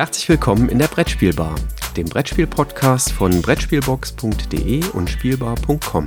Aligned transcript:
Herzlich 0.00 0.30
willkommen 0.30 0.70
in 0.70 0.78
der 0.78 0.86
Brettspielbar, 0.88 1.54
dem 1.94 2.06
Brettspiel-Podcast 2.06 3.12
von 3.12 3.42
Brettspielbox.de 3.42 4.82
und 4.94 5.10
Spielbar.com. 5.10 6.06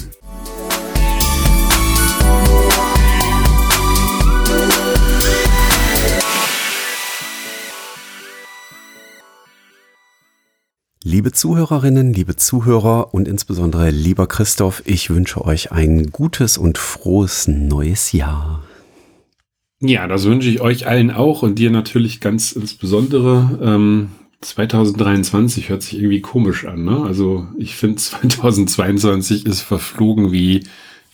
Liebe 11.03 11.31
Zuhörerinnen, 11.31 12.13
liebe 12.13 12.35
Zuhörer 12.35 13.13
und 13.13 13.27
insbesondere 13.27 13.91
lieber 13.91 14.25
Christoph, 14.25 14.81
ich 14.85 15.11
wünsche 15.11 15.45
euch 15.45 15.71
ein 15.71 16.07
gutes 16.07 16.57
und 16.57 16.79
frohes 16.79 17.47
neues 17.47 18.11
Jahr. 18.11 18.63
Ja, 19.85 20.07
das 20.07 20.23
wünsche 20.23 20.47
ich 20.47 20.61
euch 20.61 20.87
allen 20.87 21.11
auch 21.11 21.41
und 21.41 21.59
dir 21.59 21.69
natürlich 21.69 22.21
ganz 22.21 22.53
insbesondere. 22.53 23.59
Ähm, 23.61 24.11
2023 24.39 25.67
hört 25.67 25.83
sich 25.83 25.95
irgendwie 25.97 26.21
komisch 26.21 26.65
an, 26.65 26.85
ne? 26.85 27.03
Also 27.03 27.47
ich 27.57 27.75
finde 27.75 27.97
2022 27.97 29.45
ist 29.45 29.59
verflogen 29.59 30.31
wie, 30.31 30.63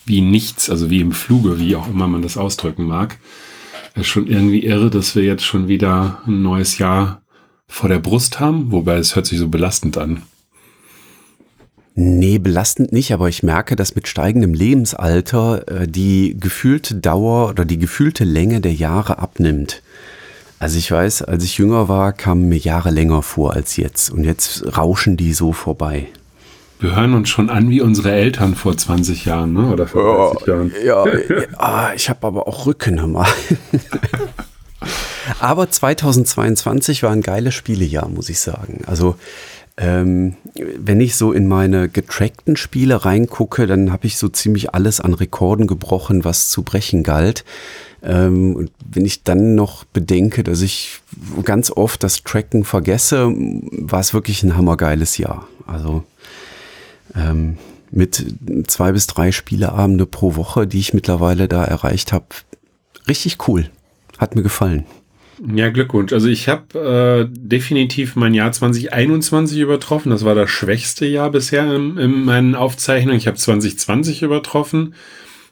wie 0.06 0.22
nichts, 0.22 0.70
also 0.70 0.92
wie 0.92 1.02
im 1.02 1.14
Fluge, 1.14 1.60
wie 1.60 1.76
auch 1.76 1.90
immer 1.90 2.08
man 2.08 2.22
das 2.22 2.38
ausdrücken 2.38 2.86
mag. 2.86 3.18
Es 3.96 4.02
ist 4.02 4.08
schon 4.08 4.28
irgendwie 4.28 4.64
irre, 4.64 4.92
dass 4.92 5.16
wir 5.16 5.24
jetzt 5.24 5.44
schon 5.44 5.68
wieder 5.68 6.22
ein 6.28 6.44
neues 6.44 6.78
Jahr 6.78 7.24
vor 7.68 7.90
der 7.90 8.00
Brust 8.00 8.40
haben, 8.40 8.72
wobei 8.72 8.98
es 8.98 9.16
hört 9.16 9.26
sich 9.26 9.40
so 9.40 9.48
belastend 9.48 9.98
an. 9.98 10.22
Nee, 12.02 12.38
belastend 12.38 12.94
nicht, 12.94 13.12
aber 13.12 13.28
ich 13.28 13.44
merke, 13.44 13.76
dass 13.76 13.94
mit 13.94 14.08
steigendem 14.08 14.54
Lebensalter 14.54 15.68
äh, 15.68 15.86
die 15.86 16.38
gefühlte 16.40 16.96
Dauer 16.96 17.50
oder 17.50 17.66
die 17.66 17.78
gefühlte 17.78 18.24
Länge 18.24 18.62
der 18.62 18.74
Jahre 18.74 19.20
abnimmt. 19.20 19.82
Also 20.60 20.78
ich 20.78 20.90
weiß, 20.90 21.24
als 21.24 21.44
ich 21.44 21.58
jünger 21.58 21.90
war, 21.90 22.14
kamen 22.14 22.48
mir 22.48 22.58
Jahre 22.58 22.90
länger 22.90 23.22
vor 23.22 23.54
als 23.54 23.76
jetzt 23.76 24.12
und 24.12 24.24
jetzt 24.24 24.78
rauschen 24.78 25.18
die 25.18 25.34
so 25.34 25.52
vorbei. 25.52 26.08
Wir 26.80 26.96
hören 26.96 27.16
uns 27.16 27.28
schon 27.28 27.50
an 27.50 27.70
wie 27.70 27.82
unsere 27.82 28.14
Eltern 28.14 28.56
vor 28.56 28.78
20 28.78 29.26
Jahren, 29.26 29.52
ne? 29.52 29.70
oder 29.70 29.86
vor 29.86 30.36
30 30.36 30.48
Jahren. 30.48 30.72
Ja, 30.86 31.06
ja 31.06 31.94
ich 31.94 32.10
habe 32.10 32.26
aber 32.26 32.48
auch 32.48 32.66
Rücken 32.66 33.12
mal. 33.12 33.28
aber 35.42 35.70
2022 35.70 37.04
war 37.04 37.12
ein 37.12 37.24
geiles 37.24 37.56
Spielejahr, 37.56 38.08
muss 38.08 38.30
ich 38.30 38.40
sagen. 38.40 38.86
Also 38.88 39.18
ähm, 39.80 40.36
wenn 40.56 41.00
ich 41.00 41.16
so 41.16 41.32
in 41.32 41.48
meine 41.48 41.88
getrackten 41.88 42.58
Spiele 42.58 43.06
reingucke, 43.06 43.66
dann 43.66 43.94
habe 43.94 44.08
ich 44.08 44.18
so 44.18 44.28
ziemlich 44.28 44.74
alles 44.74 45.00
an 45.00 45.14
Rekorden 45.14 45.68
gebrochen, 45.68 46.26
was 46.26 46.50
zu 46.50 46.64
brechen 46.64 47.04
galt. 47.04 47.46
Ähm, 48.04 48.58
und 48.58 48.72
wenn 48.92 49.06
ich 49.06 49.24
dann 49.24 49.56
noch 49.56 49.86
bedenke, 49.86 50.44
dass 50.44 50.62
ich 50.62 51.00
ganz 51.46 51.72
oft 51.72 52.04
das 52.04 52.24
Tracken 52.24 52.66
vergesse, 52.66 53.34
war 53.34 54.02
es 54.02 54.14
wirklich 54.14 54.44
ein 54.44 54.58
hammergeiles 54.58 55.18
Jahr. 55.18 55.48
Also 55.66 56.04
ähm, 57.16 57.58
mit 57.90 58.26
zwei 58.68 58.92
bis 58.92 59.08
drei 59.08 59.32
Spieleabende 59.32 60.06
pro 60.06 60.36
Woche, 60.36 60.68
die 60.68 60.80
ich 60.80 60.94
mittlerweile 60.94 61.48
da 61.48 61.64
erreicht 61.64 62.12
habe, 62.12 62.26
richtig 63.08 63.48
cool. 63.48 63.70
Hat 64.18 64.36
mir 64.36 64.44
gefallen. 64.44 64.86
Ja, 65.48 65.70
Glückwunsch. 65.70 66.12
Also 66.12 66.28
ich 66.28 66.50
habe 66.50 67.30
äh, 67.30 67.38
definitiv 67.38 68.16
mein 68.16 68.34
Jahr 68.34 68.52
2021 68.52 69.60
übertroffen. 69.60 70.10
Das 70.10 70.26
war 70.26 70.36
das 70.36 70.50
schwächste 70.50 71.06
Jahr 71.06 71.32
bisher 71.32 71.74
in, 71.74 71.98
in 71.98 72.26
meinen 72.26 72.56
Aufzeichnungen. 72.56 73.18
Ich 73.18 73.28
habe 73.28 73.38
2020 73.38 74.22
übertroffen. 74.22 74.96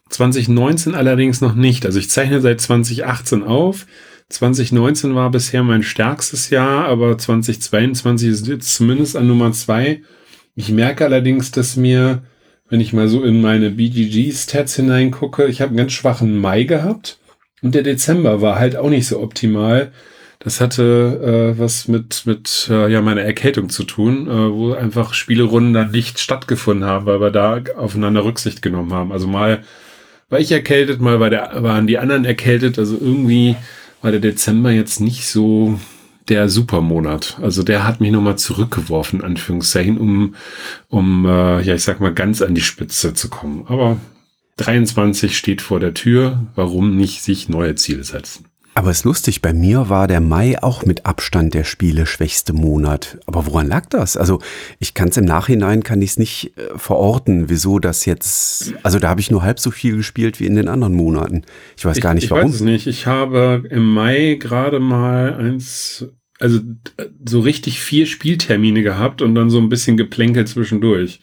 2019 0.10 0.94
allerdings 0.94 1.40
noch 1.40 1.56
nicht. 1.56 1.86
Also 1.86 2.00
ich 2.00 2.10
zeichne 2.10 2.42
seit 2.42 2.60
2018 2.60 3.44
auf. 3.44 3.86
2019 4.30 5.16
war 5.16 5.32
bisher 5.32 5.64
mein 5.64 5.84
stärkstes 5.84 6.50
Jahr, 6.50 6.86
aber 6.86 7.18
2022 7.18 8.30
ist 8.30 8.48
jetzt 8.48 8.76
zumindest 8.76 9.16
an 9.16 9.28
Nummer 9.28 9.54
zwei. 9.54 10.02
Ich 10.56 10.70
merke 10.70 11.06
allerdings, 11.06 11.52
dass 11.52 11.78
mir, 11.78 12.24
wenn 12.68 12.82
ich 12.82 12.92
mal 12.92 13.08
so 13.08 13.24
in 13.24 13.42
meine 13.42 13.70
BGG-Stats 13.70 14.76
hineingucke, 14.76 15.46
ich 15.46 15.62
habe 15.62 15.70
einen 15.70 15.78
ganz 15.78 15.94
schwachen 15.94 16.40
Mai 16.40 16.64
gehabt. 16.64 17.20
Und 17.68 17.76
der 17.76 17.84
Dezember 17.84 18.42
war 18.42 18.58
halt 18.58 18.78
auch 18.78 18.90
nicht 18.90 19.08
so 19.08 19.20
optimal. 19.20 19.92
Das 20.40 20.62
hatte 20.62 21.54
äh, 21.54 21.60
was 21.60 21.90
mit, 21.90 22.26
mit 22.26 22.70
äh, 22.72 22.90
ja, 22.90 23.02
meiner 23.02 23.24
Erkältung 23.24 23.68
zu 23.68 23.84
tun, 23.84 24.26
äh, 24.26 24.54
wo 24.54 24.72
einfach 24.72 25.14
Spielerunden 25.14 25.74
dann 25.74 25.92
nicht 25.92 26.18
stattgefunden 26.18 26.88
haben, 26.88 27.06
weil 27.06 27.20
wir 27.20 27.30
da 27.30 27.60
aufeinander 27.76 28.24
Rücksicht 28.24 28.62
genommen 28.62 28.94
haben. 28.94 29.12
Also 29.12 29.28
mal 29.28 29.64
war 30.30 30.40
ich 30.40 30.50
erkältet, 30.50 31.02
mal 31.02 31.20
war 31.20 31.30
der, 31.30 31.62
waren 31.62 31.88
die 31.88 31.98
anderen 31.98 32.24
erkältet. 32.24 32.80
Also 32.80 32.96
irgendwie 32.96 33.58
war 34.02 34.12
der 34.12 34.22
Dezember 34.22 34.72
jetzt 34.72 35.02
nicht 35.02 35.28
so 35.28 35.78
der 36.30 36.48
Supermonat. 36.48 37.38
Also 37.42 37.64
der 37.64 37.86
hat 37.86 38.00
mich 38.00 38.12
nochmal 38.12 38.38
zurückgeworfen, 38.38 39.22
Anführungszeichen, 39.22 39.98
um, 39.98 40.36
um 40.88 41.26
äh, 41.26 41.62
ja, 41.64 41.76
ich 41.76 41.84
sag 41.84 42.00
mal, 42.00 42.14
ganz 42.14 42.42
an 42.42 42.56
die 42.56 42.62
Spitze 42.62 43.14
zu 43.14 43.30
kommen. 43.30 43.66
Aber 43.68 43.98
23 44.58 45.38
steht 45.38 45.62
vor 45.62 45.80
der 45.80 45.94
Tür. 45.94 46.48
Warum 46.56 46.96
nicht 46.96 47.24
sich 47.24 47.48
neue 47.50 47.76
Ziele 47.76 48.04
setzen? 48.04 48.46
Aber 48.78 48.92
es 48.92 49.00
ist 49.00 49.06
lustig, 49.06 49.42
bei 49.42 49.54
mir 49.54 49.90
war 49.90 50.08
der 50.08 50.22
Mai 50.22 50.62
auch 50.62 50.86
mit 50.86 51.08
Abstand 51.08 51.56
der 51.56 51.64
Spiele 51.64 52.06
schwächste 52.06 52.54
Monat. 52.54 53.18
Aber 53.26 53.48
woran 53.48 53.68
lag 53.68 53.88
das? 53.88 54.16
Also 54.16 54.40
ich 54.78 54.94
kann 54.94 55.10
es 55.10 55.18
im 55.18 55.26
Nachhinein, 55.26 55.82
kann 55.82 56.00
ich 56.04 56.12
es 56.12 56.20
nicht 56.20 56.56
äh, 56.58 56.78
verorten, 56.78 57.50
wieso 57.50 57.80
das 57.80 58.06
jetzt, 58.06 58.76
also 58.84 59.00
da 59.00 59.10
habe 59.10 59.20
ich 59.20 59.32
nur 59.32 59.42
halb 59.42 59.60
so 59.60 59.72
viel 59.72 59.98
gespielt 59.98 60.40
wie 60.40 60.46
in 60.46 60.56
den 60.56 60.68
anderen 60.68 60.94
Monaten. 60.94 61.42
Ich 61.76 61.86
weiß 61.86 62.00
gar 62.02 62.14
nicht 62.14 62.26
ich, 62.26 62.30
ich 62.30 62.32
warum. 62.32 62.50
Ich 62.50 62.54
weiß 62.54 62.56
es 62.58 62.62
nicht. 62.62 62.86
Ich 62.86 63.08
habe 63.08 63.64
im 63.68 63.84
Mai 63.84 64.38
gerade 64.40 64.80
mal 64.80 65.34
eins, 65.34 66.06
also 66.40 66.60
so 67.28 67.40
richtig 67.40 67.80
vier 67.80 68.06
Spieltermine 68.06 68.84
gehabt 68.84 69.24
und 69.24 69.34
dann 69.34 69.50
so 69.50 69.58
ein 69.58 69.70
bisschen 69.70 69.98
geplänkelt 69.98 70.50
zwischendurch. 70.50 71.20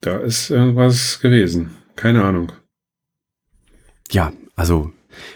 Da 0.00 0.18
ist 0.18 0.50
irgendwas 0.50 1.20
gewesen. 1.20 1.76
Keine 1.96 2.24
Ahnung. 2.24 2.52
Ja, 4.10 4.32
also, 4.56 4.92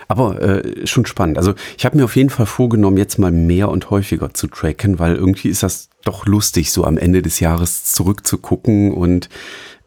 aber 0.08 0.40
äh, 0.40 0.86
schon 0.86 1.06
spannend. 1.06 1.36
Also 1.38 1.54
ich 1.76 1.84
habe 1.84 1.96
mir 1.96 2.04
auf 2.04 2.16
jeden 2.16 2.30
Fall 2.30 2.46
vorgenommen, 2.46 2.96
jetzt 2.96 3.18
mal 3.18 3.30
mehr 3.30 3.68
und 3.68 3.90
häufiger 3.90 4.32
zu 4.32 4.46
tracken, 4.46 4.98
weil 4.98 5.16
irgendwie 5.16 5.48
ist 5.48 5.62
das 5.62 5.90
doch 6.04 6.26
lustig, 6.26 6.72
so 6.72 6.84
am 6.84 6.98
Ende 6.98 7.22
des 7.22 7.40
Jahres 7.40 7.92
zurückzugucken 7.92 8.92
und 8.92 9.28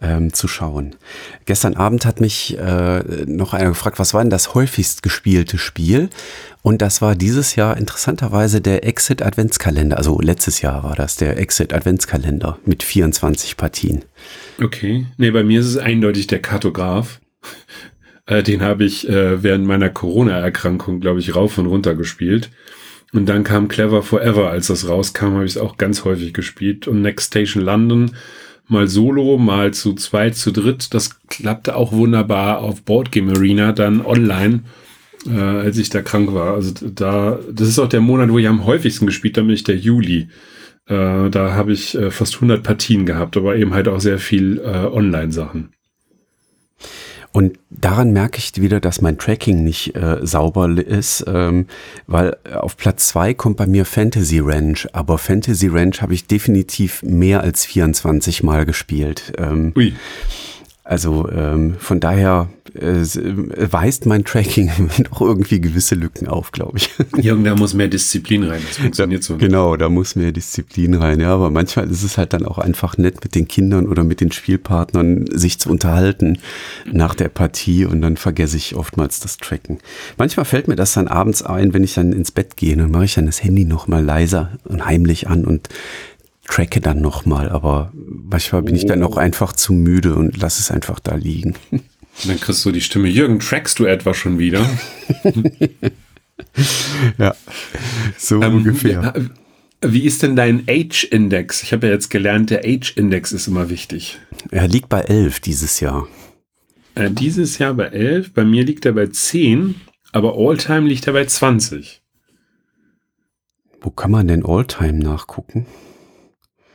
ähm, 0.02 0.34
zu 0.34 0.48
schauen. 0.48 0.96
Gestern 1.46 1.76
Abend 1.76 2.06
hat 2.06 2.22
mich 2.22 2.58
äh, 2.58 3.04
noch 3.26 3.54
einer 3.54 3.70
gefragt, 3.70 4.00
was 4.00 4.14
war 4.14 4.22
denn 4.22 4.30
das 4.30 4.54
häufigst 4.54 5.04
gespielte 5.04 5.58
Spiel? 5.58 6.10
Und 6.62 6.82
das 6.82 7.02
war 7.02 7.16
dieses 7.16 7.56
Jahr 7.56 7.78
interessanterweise 7.78 8.62
der 8.62 8.86
Exit 8.86 9.22
Adventskalender. 9.22 9.98
Also 9.98 10.20
letztes 10.20 10.62
Jahr 10.62 10.84
war 10.84 10.96
das 10.96 11.16
der 11.16 11.38
Exit 11.38 11.74
Adventskalender 11.74 12.60
mit 12.66 12.84
24 12.84 13.58
Partien. 13.58 14.04
Okay. 14.62 15.06
Nee, 15.18 15.32
bei 15.32 15.44
mir 15.44 15.60
ist 15.60 15.68
es 15.68 15.78
eindeutig 15.78 16.28
der 16.28 16.42
Kartograf. 16.42 17.20
Äh, 18.30 18.44
den 18.44 18.62
habe 18.62 18.84
ich 18.84 19.08
äh, 19.08 19.42
während 19.42 19.66
meiner 19.66 19.90
Corona-Erkrankung, 19.90 21.00
glaube 21.00 21.22
ich, 21.22 21.34
rauf 21.34 21.58
und 21.60 21.66
runter 21.66 21.96
gespielt. 21.96 22.50
Und 23.14 23.28
dann 23.28 23.46
kam 23.46 23.70
Clever 23.70 24.04
Forever, 24.04 24.50
als 24.50 24.68
das 24.68 24.90
rauskam, 24.90 25.36
habe 25.36 25.46
ich 25.46 25.52
es 25.52 25.58
auch 25.58 25.78
ganz 25.78 26.04
häufig 26.04 26.34
gespielt. 26.34 26.90
Und 26.90 27.02
Next 27.02 27.28
Station 27.28 27.64
London 27.64 28.12
mal 28.68 28.88
solo, 28.88 29.38
mal 29.38 29.74
zu 29.74 29.94
zweit, 29.94 30.36
zu 30.36 30.52
dritt. 30.52 30.94
Das 30.94 31.20
klappte 31.28 31.76
auch 31.76 31.92
wunderbar 31.92 32.60
auf 32.60 32.84
Boardgame 32.84 33.34
Arena, 33.34 33.72
dann 33.72 34.06
online, 34.06 34.64
äh, 35.26 35.40
als 35.40 35.78
ich 35.78 35.90
da 35.90 36.02
krank 36.02 36.34
war. 36.34 36.54
Also 36.54 36.74
da, 36.90 37.40
das 37.52 37.68
ist 37.68 37.80
auch 37.80 37.90
der 37.90 38.02
Monat, 38.02 38.30
wo 38.30 38.40
ich 38.40 38.48
am 38.48 38.66
häufigsten 38.66 39.06
gespielt 39.06 39.38
habe, 39.38 39.48
nämlich 39.48 39.64
der 39.64 39.78
Juli. 39.78 40.30
Äh, 40.88 41.30
da 41.30 41.54
habe 41.54 41.74
ich 41.74 41.96
äh, 41.96 42.12
fast 42.12 42.36
100 42.36 42.64
Partien 42.64 43.06
gehabt, 43.06 43.38
aber 43.38 43.56
eben 43.56 43.74
halt 43.74 43.88
auch 43.88 44.00
sehr 44.00 44.20
viel 44.20 44.60
äh, 44.60 44.86
Online-Sachen. 44.86 45.74
Und 47.32 47.60
daran 47.70 48.12
merke 48.12 48.40
ich 48.40 48.60
wieder, 48.60 48.80
dass 48.80 49.02
mein 49.02 49.18
Tracking 49.18 49.64
nicht 49.64 49.96
äh, 49.96 50.26
sauber 50.26 50.70
ist, 50.78 51.26
ähm, 51.28 51.68
weil 52.08 52.38
auf 52.54 52.78
Platz 52.78 53.08
zwei 53.08 53.34
kommt 53.34 53.58
bei 53.58 53.68
mir 53.68 53.86
Fantasy 53.86 54.40
Ranch, 54.40 54.88
aber 54.94 55.18
Fantasy 55.18 55.68
Ranch 55.68 56.02
habe 56.02 56.14
ich 56.14 56.28
definitiv 56.28 57.04
mehr 57.04 57.42
als 57.42 57.66
24 57.66 58.44
Mal 58.44 58.66
gespielt. 58.66 59.34
Ähm, 59.38 59.74
Ui. 59.76 59.94
Also 60.88 61.28
ähm, 61.30 61.76
von 61.80 62.00
daher 62.00 62.48
äh, 62.74 63.04
weist 63.72 64.06
mein 64.06 64.24
Tracking 64.24 64.72
doch 65.12 65.20
irgendwie 65.20 65.60
gewisse 65.60 65.96
Lücken 65.96 66.30
auf, 66.30 66.54
glaube 66.54 66.78
ich. 66.78 66.90
Jürgen, 67.22 67.44
da 67.44 67.56
muss 67.56 67.74
mehr 67.74 67.90
Disziplin 67.90 68.44
rein. 68.44 68.62
Das 68.66 68.78
funktioniert 68.78 69.22
da, 69.22 69.26
so. 69.26 69.34
Nicht. 69.34 69.44
Genau, 69.44 69.76
da 69.76 69.90
muss 69.90 70.16
mehr 70.16 70.32
Disziplin 70.32 70.94
rein. 70.94 71.20
Ja, 71.20 71.34
aber 71.34 71.52
manchmal 71.52 71.92
ist 71.92 72.04
es 72.04 72.18
halt 72.18 72.32
dann 72.32 72.46
auch 72.46 72.58
einfach 72.58 72.98
nett, 72.98 73.22
mit 73.22 73.36
den 73.36 73.50
Kindern 73.50 73.86
oder 73.86 74.06
mit 74.06 74.22
den 74.22 74.32
Spielpartnern 74.32 75.26
sich 75.30 75.60
zu 75.60 75.70
unterhalten 75.70 76.40
nach 76.90 77.16
der 77.16 77.28
Partie 77.28 77.84
und 77.84 78.02
dann 78.02 78.16
vergesse 78.16 78.56
ich 78.56 78.76
oftmals 78.76 79.20
das 79.20 79.36
Tracken. 79.36 79.80
Manchmal 80.18 80.46
fällt 80.46 80.70
mir 80.70 80.78
das 80.78 80.94
dann 80.94 81.10
abends 81.10 81.42
ein, 81.42 81.74
wenn 81.74 81.84
ich 81.84 81.96
dann 81.96 82.14
ins 82.14 82.32
Bett 82.32 82.56
gehe, 82.56 82.78
dann 82.78 82.92
mache 82.92 83.06
ich 83.06 83.16
dann 83.16 83.26
das 83.26 83.44
Handy 83.44 83.66
noch 83.66 83.88
mal 83.88 84.04
leiser 84.04 84.52
und 84.64 84.86
heimlich 84.86 85.28
an 85.28 85.44
und 85.44 85.68
tracke 86.48 86.82
dann 86.82 87.02
nochmal, 87.02 87.50
aber 87.50 87.92
manchmal 87.94 88.64
bin 88.64 88.76
ich 88.76 88.86
dann 88.86 89.04
auch 89.04 89.18
einfach 89.18 89.54
zu 89.54 89.74
müde 89.74 90.16
und 90.16 90.38
lass 90.38 90.60
es 90.60 90.72
einfach 90.72 91.00
da 91.00 91.16
liegen. 91.16 91.56
Dann 92.26 92.40
kriegst 92.40 92.66
du 92.66 92.72
die 92.72 92.82
Stimme, 92.82 93.10
Jürgen, 93.10 93.40
trackst 93.40 93.78
du 93.78 93.86
etwa 93.86 94.16
schon 94.16 94.40
wieder? 94.40 94.68
ja, 97.20 97.36
so 98.18 98.42
ähm, 98.42 98.56
ungefähr. 98.56 99.14
Wie 99.82 100.02
ist 100.02 100.24
denn 100.24 100.36
dein 100.36 100.64
Age-Index? 100.68 101.62
Ich 101.62 101.74
habe 101.74 101.86
ja 101.86 101.94
jetzt 101.94 102.10
gelernt, 102.10 102.50
der 102.50 102.66
Age-Index 102.66 103.34
ist 103.34 103.48
immer 103.48 103.70
wichtig. 103.70 104.18
Er 104.50 104.68
liegt 104.68 104.90
bei 104.90 105.02
11 105.02 105.42
dieses 105.42 105.80
Jahr. 105.80 106.08
Äh, 106.96 107.12
dieses 107.12 107.60
Jahr 107.60 107.76
bei 107.76 107.86
11, 107.86 108.34
bei 108.34 108.44
mir 108.44 108.64
liegt 108.64 108.88
er 108.88 108.94
bei 108.94 109.06
10, 109.06 109.76
aber 110.12 110.36
Alltime 110.36 110.88
liegt 110.88 111.06
er 111.06 111.14
bei 111.14 111.26
20. 111.26 112.02
Wo 113.80 113.92
kann 113.92 114.10
man 114.10 114.28
denn 114.28 114.44
Alltime 114.44 114.98
nachgucken? 114.98 115.68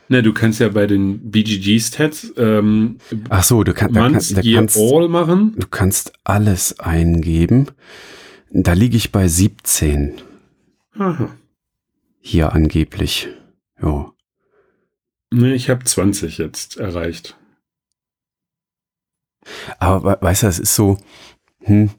Na, 0.09 0.21
du 0.21 0.33
kannst 0.33 0.59
ja 0.59 0.69
bei 0.69 0.85
den 0.85 1.31
BGG-Stats 1.31 2.33
ähm, 2.37 2.97
Ach 3.29 3.43
so, 3.43 3.63
du 3.63 3.73
kann, 3.73 3.93
da, 3.93 4.09
da 4.09 4.41
kannst, 4.41 4.77
All 4.77 5.07
machen. 5.07 5.55
Du 5.57 5.67
kannst 5.67 6.13
alles 6.23 6.79
eingeben. 6.79 7.67
Da 8.51 8.73
liege 8.73 8.97
ich 8.97 9.11
bei 9.11 9.27
17. 9.27 10.21
Aha. 10.97 11.29
Hier 12.19 12.53
angeblich. 12.53 13.29
Ja. 13.81 14.11
Ne, 15.31 15.55
ich 15.55 15.69
habe 15.69 15.83
20 15.83 16.37
jetzt 16.37 16.77
erreicht. 16.77 17.35
Aber 19.79 20.19
weißt 20.21 20.43
du, 20.43 20.47
es 20.47 20.59
ist 20.59 20.75
so, 20.75 20.97
hm, 21.61 21.89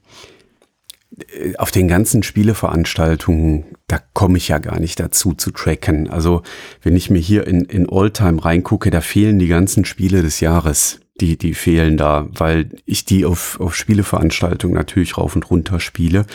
auf 1.58 1.70
den 1.70 1.88
ganzen 1.88 2.22
Spieleveranstaltungen, 2.22 3.76
da 3.86 4.00
komme 4.14 4.38
ich 4.38 4.48
ja 4.48 4.58
gar 4.58 4.80
nicht 4.80 4.98
dazu 4.98 5.34
zu 5.34 5.50
tracken. 5.50 6.10
Also 6.10 6.42
wenn 6.82 6.96
ich 6.96 7.10
mir 7.10 7.20
hier 7.20 7.46
in, 7.46 7.64
in 7.64 7.88
Alltime 7.88 8.44
reingucke, 8.44 8.90
da 8.90 9.00
fehlen 9.00 9.38
die 9.38 9.46
ganzen 9.46 9.84
Spiele 9.84 10.22
des 10.22 10.40
Jahres. 10.40 11.00
Die, 11.20 11.38
die 11.38 11.54
fehlen 11.54 11.96
da, 11.96 12.28
weil 12.32 12.70
ich 12.86 13.04
die 13.04 13.24
auf, 13.24 13.60
auf 13.60 13.76
Spieleveranstaltungen 13.76 14.76
natürlich 14.76 15.16
rauf 15.16 15.36
und 15.36 15.48
runter 15.48 15.78
spiele. 15.78 16.26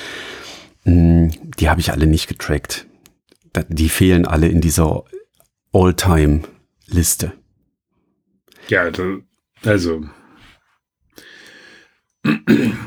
Hm, 0.83 1.31
die 1.59 1.69
habe 1.69 1.81
ich 1.81 1.91
alle 1.91 2.07
nicht 2.07 2.27
getrackt. 2.27 2.85
Die 3.67 3.89
fehlen 3.89 4.25
alle 4.25 4.47
in 4.47 4.61
dieser 4.61 5.03
Alltime-Liste. 5.73 7.33
Ja, 8.69 8.89
also 9.63 10.03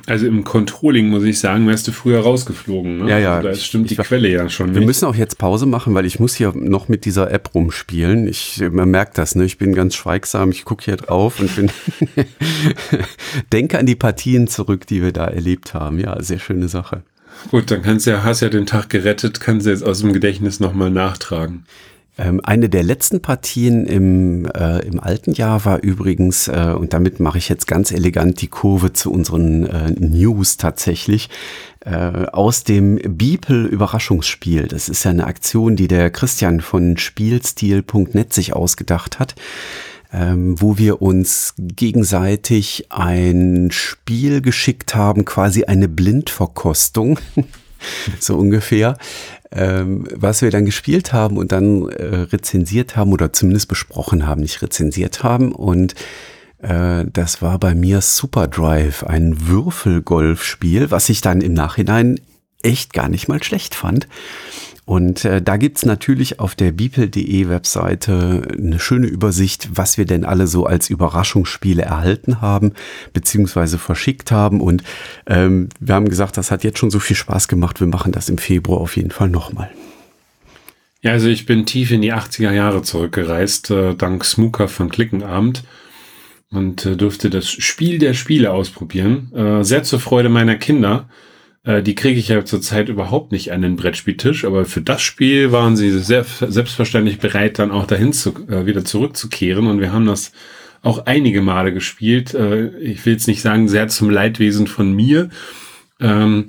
also 0.07 0.27
im 0.27 0.45
Controlling 0.45 1.09
muss 1.09 1.23
ich 1.23 1.39
sagen, 1.39 1.67
wärst 1.67 1.89
du 1.89 1.93
früher 1.93 2.21
rausgeflogen. 2.21 2.99
Ne? 2.99 3.11
Ja, 3.11 3.19
ja. 3.19 3.37
Also 3.37 3.49
da 3.49 3.55
stimmt 3.55 3.91
die 3.91 3.97
Quelle 3.97 4.29
ja 4.29 4.49
schon. 4.49 4.75
Wir 4.75 4.81
nicht. 4.81 4.87
müssen 4.87 5.07
auch 5.07 5.15
jetzt 5.15 5.39
Pause 5.39 5.65
machen, 5.65 5.95
weil 5.95 6.05
ich 6.05 6.21
muss 6.21 6.35
hier 6.35 6.53
noch 6.55 6.89
mit 6.89 7.05
dieser 7.05 7.31
App 7.31 7.55
rumspielen. 7.55 8.29
Ich, 8.29 8.63
man 8.71 8.91
merkt 8.91 9.17
das, 9.17 9.35
ne? 9.35 9.45
Ich 9.45 9.57
bin 9.57 9.75
ganz 9.75 9.95
schweigsam. 9.95 10.51
Ich 10.51 10.65
gucke 10.65 10.85
hier 10.85 10.97
drauf 10.97 11.41
und 11.41 11.55
bin 11.57 11.71
denke 13.53 13.79
an 13.79 13.87
die 13.87 13.97
Partien 13.97 14.49
zurück, 14.49 14.87
die 14.87 15.03
wir 15.03 15.13
da 15.13 15.27
erlebt 15.27 15.73
haben. 15.73 15.99
Ja, 15.99 16.23
sehr 16.23 16.39
schöne 16.39 16.69
Sache. 16.69 17.03
Gut, 17.51 17.71
dann 17.71 17.83
kannst 17.83 18.07
du 18.07 18.11
ja, 18.11 18.25
hast 18.25 18.41
ja 18.41 18.51
den 18.51 18.67
Tag 18.67 18.91
gerettet, 18.91 19.41
kannst 19.41 19.67
du 19.67 19.71
jetzt 19.71 19.83
aus 19.83 20.01
dem 20.01 20.13
Gedächtnis 20.13 20.61
nochmal 20.61 20.91
nachtragen. 20.91 21.65
Ähm, 22.19 22.41
eine 22.45 22.69
der 22.69 22.83
letzten 22.83 23.23
Partien 23.23 23.87
im, 23.87 24.45
äh, 24.45 24.81
im 24.87 25.01
alten 25.01 25.33
Jahr 25.33 25.65
war 25.65 25.83
übrigens, 25.83 26.47
äh, 26.47 26.75
und 26.79 26.93
damit 26.93 27.21
mache 27.21 27.39
ich 27.39 27.49
jetzt 27.49 27.67
ganz 27.67 27.91
elegant 27.91 28.43
die 28.43 28.49
Kurve 28.49 28.93
zu 28.93 29.11
unseren 29.11 29.67
äh, 29.67 29.91
News 29.93 30.59
tatsächlich, 30.59 31.31
äh, 31.81 32.27
aus 32.27 32.65
dem 32.65 32.97
Beeple 32.97 33.65
Überraschungsspiel. 33.65 34.69
Das 34.69 34.91
ist 34.91 35.05
ja 35.05 35.11
eine 35.11 35.27
Aktion, 35.27 35.75
die 35.75 35.89
der 35.89 36.11
Christian 36.11 36.61
von 36.61 36.99
Spielstil.net 36.99 38.33
sich 38.33 38.53
ausgedacht 38.53 39.19
hat. 39.19 39.35
Ähm, 40.15 40.61
wo 40.61 40.77
wir 40.77 41.01
uns 41.01 41.55
gegenseitig 41.57 42.89
ein 42.91 43.71
Spiel 43.71 44.43
geschickt 44.43 44.95
haben, 44.95 45.25
quasi 45.25 45.65
eine 45.65 45.89
Blindverkostung, 45.89 47.19
so 48.21 48.37
ungefähr, 48.37 48.99
ähm, 49.53 50.07
was 50.15 50.43
wir 50.43 50.51
dann 50.51 50.65
gespielt 50.65 51.13
haben 51.13 51.37
und 51.37 51.53
dann 51.53 51.89
äh, 51.89 52.05
rezensiert 52.05 52.97
haben 52.97 53.13
oder 53.13 53.33
zumindest 53.33 53.69
besprochen 53.69 54.27
haben, 54.27 54.41
nicht 54.41 54.63
rezensiert 54.63 55.23
haben. 55.23 55.53
Und 55.53 55.95
äh, 56.59 57.05
das 57.13 57.43
war 57.43 57.59
bei 57.59 57.75
mir 57.75 58.01
Super 58.01 58.49
Drive, 58.49 59.05
ein 59.05 59.47
Würfelgolfspiel, 59.47 60.91
was 60.91 61.09
ich 61.09 61.21
dann 61.21 61.41
im 61.41 61.53
Nachhinein 61.53 62.21
echt 62.63 62.93
gar 62.93 63.09
nicht 63.09 63.29
mal 63.29 63.43
schlecht 63.43 63.75
fand. 63.75 64.09
Und 64.85 65.25
äh, 65.25 65.41
da 65.41 65.57
gibt's 65.59 65.85
natürlich 65.85 66.41
auf 66.41 66.57
der 66.57 66.73
bipel.de 66.73 67.49
Webseite 67.49 68.43
eine 68.53 68.81
schöne 68.81 69.07
Übersicht, 69.07 69.69
was 69.73 69.97
wir 69.97 70.07
denn 70.07 70.25
alle 70.25 70.49
so 70.49 70.67
als 70.67 70.91
Überraschungsspiele 70.91 71.83
erhalten 71.83 72.41
haben, 72.41 72.73
beziehungsweise 73.13 73.79
verschickt 73.79 74.33
haben. 74.33 74.61
Und 74.61 74.83
ähm, 75.27 75.69
wir 75.79 75.95
haben 75.95 76.09
gesagt, 76.09 76.37
das 76.37 76.51
hat 76.51 76.65
jetzt 76.65 76.79
schon 76.79 76.91
so 76.91 76.99
viel 76.99 77.17
Spaß 77.17 77.47
gemacht, 77.47 77.81
wir 77.81 77.87
machen 77.87 78.11
das 78.11 78.29
im 78.29 78.39
Februar 78.39 78.81
auf 78.81 78.97
jeden 78.97 79.13
Fall 79.13 79.29
nochmal. 79.29 79.71
Ja, 81.01 81.13
also 81.13 81.29
ich 81.29 81.47
bin 81.47 81.67
tief 81.67 81.91
in 81.91 82.03
die 82.03 82.13
80er 82.13 82.53
Jahre 82.53 82.83
zurückgereist, 82.83 83.71
äh, 83.71 83.95
dank 83.95 84.25
Smooker 84.25 84.69
von 84.69 84.89
Klickenabend 84.89 85.65
und 86.51 86.87
äh, 86.87 86.97
durfte 86.97 87.31
das 87.31 87.51
Spiel 87.51 87.99
der 87.99 88.15
Spiele 88.15 88.53
ausprobieren. 88.53 89.33
Äh, 89.35 89.65
sehr 89.65 89.85
zur 89.85 90.01
Freude 90.01 90.29
meiner 90.29 90.57
Kinder. 90.57 91.09
Äh, 91.65 91.83
die 91.83 91.95
kriege 91.95 92.19
ich 92.19 92.29
ja 92.29 92.45
zurzeit 92.45 92.89
überhaupt 92.89 93.33
nicht 93.33 93.53
an 93.53 93.63
den 93.63 93.77
Brettspieltisch, 93.77 94.45
aber 94.45 94.65
für 94.65 94.81
das 94.81 95.03
Spiel 95.03 95.53
waren 95.53 95.77
sie 95.77 95.91
sehr 95.99 96.25
selbstverständlich 96.25 97.19
bereit, 97.19 97.59
dann 97.59 97.71
auch 97.71 97.87
dahin 97.87 98.13
zu, 98.13 98.31
äh, 98.49 98.67
wieder 98.67 98.85
zurückzukehren. 98.85 99.67
Und 99.67 99.81
wir 99.81 99.93
haben 99.93 100.07
das 100.07 100.33
auch 100.83 101.07
einige 101.07 101.43
Male 101.43 101.73
gespielt. 101.73 102.35
Äh, 102.35 102.69
ich 102.79 103.05
will 103.07 103.15
jetzt 103.15 103.29
nicht 103.29 103.43
sagen, 103.43 103.69
sehr 103.69 103.89
zum 103.89 104.11
Leidwesen 104.11 104.67
von 104.67 104.93
mir, 104.93 105.31
ähm, 106.01 106.47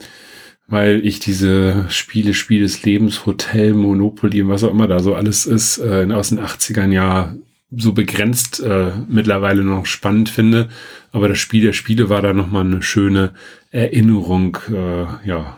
weil 0.67 1.05
ich 1.05 1.19
diese 1.19 1.85
Spiele, 1.89 2.33
Spiel 2.33 2.61
des 2.61 2.83
Lebens, 2.83 3.25
Hotel, 3.25 3.73
Monopoly, 3.73 4.47
was 4.47 4.63
auch 4.63 4.71
immer 4.71 4.87
da 4.87 4.99
so 4.99 5.13
alles 5.13 5.45
ist, 5.45 5.77
äh, 5.77 6.07
aus 6.11 6.29
den 6.29 6.39
80ern 6.39 6.91
ja 6.91 7.35
so 7.77 7.93
begrenzt 7.93 8.59
äh, 8.61 8.91
mittlerweile 9.07 9.63
noch 9.63 9.85
spannend 9.85 10.29
finde. 10.29 10.69
Aber 11.11 11.27
das 11.27 11.39
Spiel 11.39 11.63
der 11.63 11.73
Spiele 11.73 12.09
war 12.09 12.21
da 12.21 12.33
nochmal 12.33 12.65
eine 12.65 12.81
schöne 12.81 13.33
Erinnerung. 13.71 14.57
Äh, 14.69 15.27
ja, 15.27 15.57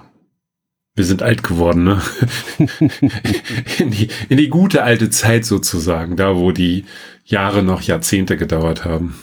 wir 0.95 1.03
sind 1.03 1.21
alt 1.21 1.43
geworden, 1.43 1.83
ne? 1.83 2.01
in, 3.79 3.91
die, 3.91 4.07
in 4.29 4.37
die 4.37 4.49
gute 4.49 4.83
alte 4.83 5.09
Zeit 5.09 5.45
sozusagen, 5.45 6.15
da 6.15 6.37
wo 6.37 6.51
die 6.51 6.85
Jahre 7.25 7.63
noch 7.63 7.81
Jahrzehnte 7.81 8.37
gedauert 8.37 8.85
haben. 8.85 9.15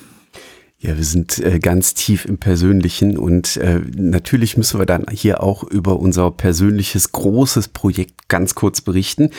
Ja, 0.79 0.97
wir 0.97 1.05
sind 1.05 1.39
äh, 1.39 1.61
ganz 1.61 1.95
tief 1.95 2.25
im 2.25 2.39
Persönlichen 2.39 3.17
und 3.17 3.57
äh, 3.57 3.81
natürlich 3.97 4.57
müssen 4.57 4.81
wir 4.81 4.87
dann 4.87 5.07
hier 5.13 5.41
auch 5.41 5.63
über 5.63 6.01
unser 6.01 6.33
persönliches 6.33 7.13
großes 7.13 7.69
Projekt 7.69 8.29
ganz 8.29 8.57
kurz 8.57 8.81
berichten. 8.81 9.31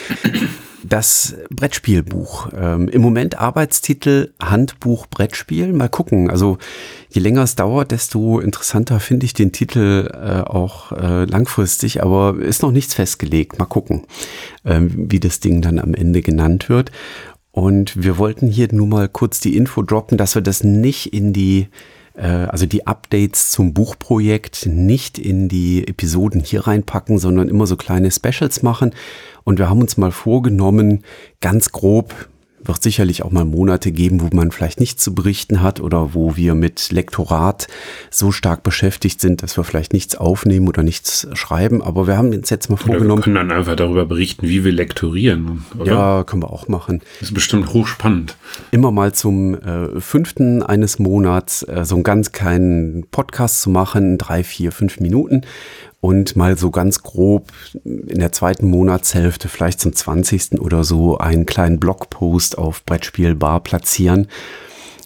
Das 0.83 1.35
Brettspielbuch. 1.49 2.49
Ähm, 2.55 2.89
Im 2.89 3.01
Moment 3.01 3.39
Arbeitstitel 3.39 4.33
Handbuch 4.41 5.07
Brettspiel. 5.07 5.71
Mal 5.71 5.87
gucken. 5.87 6.29
Also 6.29 6.57
je 7.09 7.21
länger 7.21 7.43
es 7.43 7.55
dauert, 7.55 7.91
desto 7.91 8.39
interessanter 8.39 8.99
finde 8.99 9.25
ich 9.25 9.33
den 9.33 9.53
Titel 9.53 10.09
äh, 10.13 10.41
auch 10.41 10.91
äh, 10.91 11.23
langfristig, 11.25 12.03
aber 12.03 12.37
ist 12.37 12.63
noch 12.63 12.71
nichts 12.71 12.93
festgelegt. 12.93 13.59
Mal 13.59 13.65
gucken, 13.65 14.03
ähm, 14.65 14.91
wie 15.09 15.19
das 15.21 15.39
Ding 15.39 15.61
dann 15.61 15.79
am 15.79 15.93
Ende 15.93 16.21
genannt 16.21 16.67
wird. 16.67 16.91
Und 17.51 18.03
wir 18.03 18.17
wollten 18.17 18.47
hier 18.47 18.67
nur 18.71 18.87
mal 18.87 19.07
kurz 19.07 19.39
die 19.39 19.55
Info 19.55 19.83
droppen, 19.83 20.17
dass 20.17 20.35
wir 20.35 20.41
das 20.41 20.63
nicht 20.63 21.13
in 21.13 21.33
die, 21.33 21.67
also 22.15 22.65
die 22.65 22.85
Updates 22.85 23.49
zum 23.49 23.73
Buchprojekt 23.73 24.67
nicht 24.67 25.17
in 25.17 25.49
die 25.49 25.87
Episoden 25.87 26.41
hier 26.41 26.67
reinpacken, 26.67 27.17
sondern 27.17 27.47
immer 27.47 27.65
so 27.65 27.75
kleine 27.75 28.11
Specials 28.11 28.61
machen. 28.61 28.91
Und 29.43 29.57
wir 29.57 29.69
haben 29.69 29.81
uns 29.81 29.97
mal 29.97 30.11
vorgenommen, 30.11 31.03
ganz 31.41 31.71
grob 31.71 32.29
wird 32.67 32.83
sicherlich 32.83 33.23
auch 33.23 33.31
mal 33.31 33.45
Monate 33.45 33.91
geben, 33.91 34.21
wo 34.21 34.29
man 34.33 34.51
vielleicht 34.51 34.79
nichts 34.79 35.03
zu 35.03 35.13
berichten 35.13 35.61
hat 35.61 35.79
oder 35.79 36.13
wo 36.13 36.35
wir 36.35 36.55
mit 36.55 36.91
Lektorat 36.91 37.67
so 38.09 38.31
stark 38.31 38.63
beschäftigt 38.63 39.21
sind, 39.21 39.43
dass 39.43 39.57
wir 39.57 39.63
vielleicht 39.63 39.93
nichts 39.93 40.15
aufnehmen 40.15 40.67
oder 40.67 40.83
nichts 40.83 41.27
schreiben. 41.33 41.81
Aber 41.81 42.07
wir 42.07 42.17
haben 42.17 42.33
uns 42.33 42.49
jetzt 42.49 42.69
mal 42.69 42.77
vorgenommen. 42.77 43.11
Oder 43.11 43.17
wir 43.17 43.23
können 43.23 43.35
dann 43.35 43.51
einfach 43.51 43.75
darüber 43.75 44.05
berichten, 44.05 44.47
wie 44.47 44.63
wir 44.63 44.71
lektorieren. 44.71 45.65
Oder? 45.77 45.91
Ja, 45.91 46.23
können 46.23 46.43
wir 46.43 46.51
auch 46.51 46.67
machen. 46.67 47.01
Das 47.19 47.29
ist 47.29 47.33
bestimmt 47.33 47.73
hochspannend. 47.73 48.35
Immer 48.71 48.91
mal 48.91 49.13
zum 49.13 49.55
äh, 49.55 49.99
fünften 49.99 50.63
eines 50.63 50.99
Monats 50.99 51.63
äh, 51.63 51.85
so 51.85 51.95
einen 51.95 52.03
ganz 52.03 52.31
kleinen 52.31 53.05
Podcast 53.11 53.61
zu 53.61 53.69
machen, 53.69 54.17
drei, 54.17 54.43
vier, 54.43 54.71
fünf 54.71 54.99
Minuten 54.99 55.41
und 56.03 56.35
mal 56.35 56.57
so 56.57 56.69
ganz 56.69 57.01
grob 57.01 57.53
in 57.85 58.19
der 58.19 58.33
zweiten 58.33 58.69
Monatshälfte, 58.69 59.47
vielleicht 59.47 59.79
zum 59.79 59.93
20. 59.93 60.59
oder 60.59 60.83
so, 60.83 61.17
einen 61.17 61.45
kleinen 61.45 61.79
Blogpost 61.79 62.57
auf 62.57 62.83
Brettspielbar 62.83 63.63
platzieren, 63.63 64.27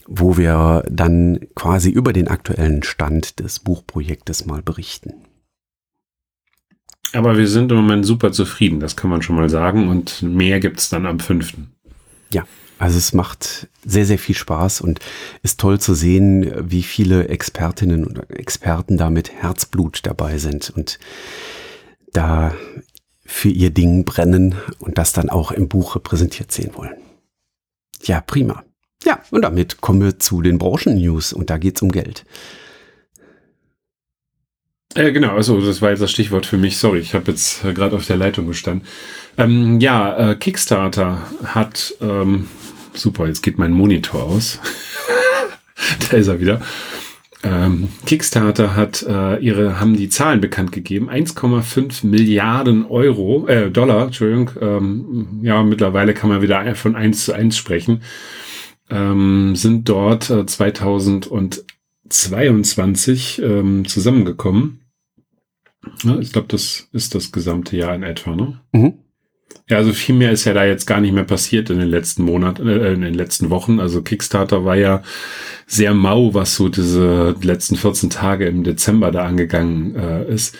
wo 0.08 0.38
wir 0.38 0.84
dann 0.90 1.42
quasi 1.54 1.92
über 1.92 2.14
den 2.14 2.28
aktuellen 2.28 2.82
Stand 2.82 3.40
des 3.40 3.60
Buchprojektes 3.60 4.48
mal 4.48 4.64
berichten. 4.64 5.14
Aber 7.14 7.38
wir 7.38 7.48
sind 7.48 7.72
im 7.72 7.78
Moment 7.78 8.04
super 8.04 8.32
zufrieden, 8.32 8.80
das 8.80 8.96
kann 8.96 9.12
man 9.12 9.22
schon 9.22 9.36
mal 9.36 9.50
sagen. 9.50 9.90
Und 9.90 10.24
mehr 10.24 10.60
gibt 10.60 10.80
es 10.80 10.90
dann 10.90 11.06
am 11.06 11.20
5. 11.20 11.54
Ja, 12.34 12.44
also 12.80 12.98
es 12.98 13.14
macht 13.14 13.68
sehr, 13.86 14.06
sehr 14.06 14.20
viel 14.20 14.36
Spaß 14.36 14.82
und 14.82 15.00
ist 15.44 15.60
toll 15.60 15.80
zu 15.80 15.94
sehen, 15.94 16.52
wie 16.70 16.84
viele 16.84 17.28
Expertinnen 17.30 18.06
und 18.06 18.30
Experten 18.30 18.98
da 18.98 19.10
mit 19.10 19.32
Herzblut 19.32 20.02
dabei 20.04 20.38
sind. 20.38 20.70
Und 20.70 21.00
da 22.14 22.54
für 23.26 23.50
ihr 23.50 23.72
Ding 23.72 24.06
brennen 24.06 24.56
und 24.80 24.98
das 24.98 25.14
dann 25.14 25.30
auch 25.30 25.52
im 25.52 25.68
Buch 25.68 25.96
repräsentiert 25.96 26.52
sehen 26.52 26.72
wollen. 26.76 26.96
Ja, 28.04 28.22
prima. 28.22 28.64
Ja, 29.04 29.22
und 29.32 29.42
damit 29.42 29.82
kommen 29.82 30.02
wir 30.02 30.20
zu 30.20 30.42
den 30.42 30.58
Branchen-News 30.58 31.34
und 31.34 31.50
da 31.50 31.58
geht's 31.58 31.82
um 31.82 31.92
Geld. 31.92 32.26
Äh, 34.98 35.12
genau, 35.12 35.36
also 35.36 35.60
das 35.62 35.84
war 35.84 35.92
jetzt 35.92 36.02
das 36.02 36.12
Stichwort 36.12 36.48
für 36.48 36.58
mich. 36.58 36.80
Sorry, 36.80 36.98
ich 37.00 37.14
habe 37.14 37.30
jetzt 37.30 37.64
äh, 37.64 37.74
gerade 37.74 37.96
auf 37.96 38.08
der 38.08 38.18
Leitung 38.18 38.48
gestanden. 38.48 38.88
Ähm, 39.38 39.80
ja, 39.80 40.32
äh, 40.32 40.36
Kickstarter 40.36 41.22
hat, 41.46 41.94
ähm, 42.02 42.48
super, 42.94 43.28
jetzt 43.28 43.44
geht 43.44 43.60
mein 43.60 43.74
Monitor 43.74 44.24
aus. 44.24 44.60
da 46.10 46.18
ist 46.18 46.28
er 46.28 46.40
wieder. 46.40 46.62
Ähm, 47.44 47.90
Kickstarter 48.08 48.76
hat 48.76 49.06
äh, 49.08 49.38
ihre, 49.38 49.80
haben 49.80 49.96
die 49.96 50.10
Zahlen 50.10 50.42
bekannt 50.42 50.72
gegeben. 50.72 51.12
1,5 51.12 52.08
Milliarden 52.08 52.88
Euro, 52.88 53.46
äh, 53.48 53.70
Dollar, 53.70 54.06
Entschuldigung. 54.06 54.50
Ähm, 54.60 55.42
ja, 55.44 55.62
mittlerweile 55.62 56.16
kann 56.16 56.32
man 56.32 56.42
wieder 56.42 56.74
von 56.74 56.96
1 56.96 57.26
zu 57.26 57.34
1 57.34 57.56
sprechen. 57.56 58.02
Ähm, 58.90 59.56
sind 59.56 59.88
dort 59.88 60.32
äh, 60.32 60.48
2022 60.48 63.44
ähm, 63.44 63.88
zusammengekommen. 63.88 64.82
Ja, 66.04 66.20
ich 66.20 66.32
glaube, 66.32 66.48
das 66.50 66.88
ist 66.92 67.16
das 67.16 67.32
gesamte 67.32 67.78
Jahr 67.78 67.96
in 67.96 68.04
etwa, 68.04 68.36
ne? 68.36 68.60
Mhm. 68.72 68.94
Ja, 69.70 69.78
also 69.78 69.92
viel 69.92 70.16
mehr 70.16 70.32
ist 70.32 70.46
ja 70.46 70.54
da 70.54 70.66
jetzt 70.66 70.86
gar 70.86 71.02
nicht 71.02 71.14
mehr 71.14 71.26
passiert 71.26 71.70
in 71.70 71.80
den 71.80 71.90
letzten 71.90 72.24
Monaten, 72.24 72.68
äh, 72.68 72.94
in 72.94 73.02
den 73.02 73.14
letzten 73.14 73.50
Wochen. 73.50 73.80
Also 73.80 74.02
Kickstarter 74.02 74.64
war 74.64 74.76
ja 74.76 75.04
sehr 75.66 75.94
mau, 75.94 76.34
was 76.34 76.56
so 76.56 76.70
diese 76.70 77.36
letzten 77.42 77.76
14 77.76 78.10
Tage 78.10 78.46
im 78.46 78.64
Dezember 78.64 79.12
da 79.12 79.26
angegangen 79.26 79.96
äh, 79.96 80.34
ist. 80.34 80.58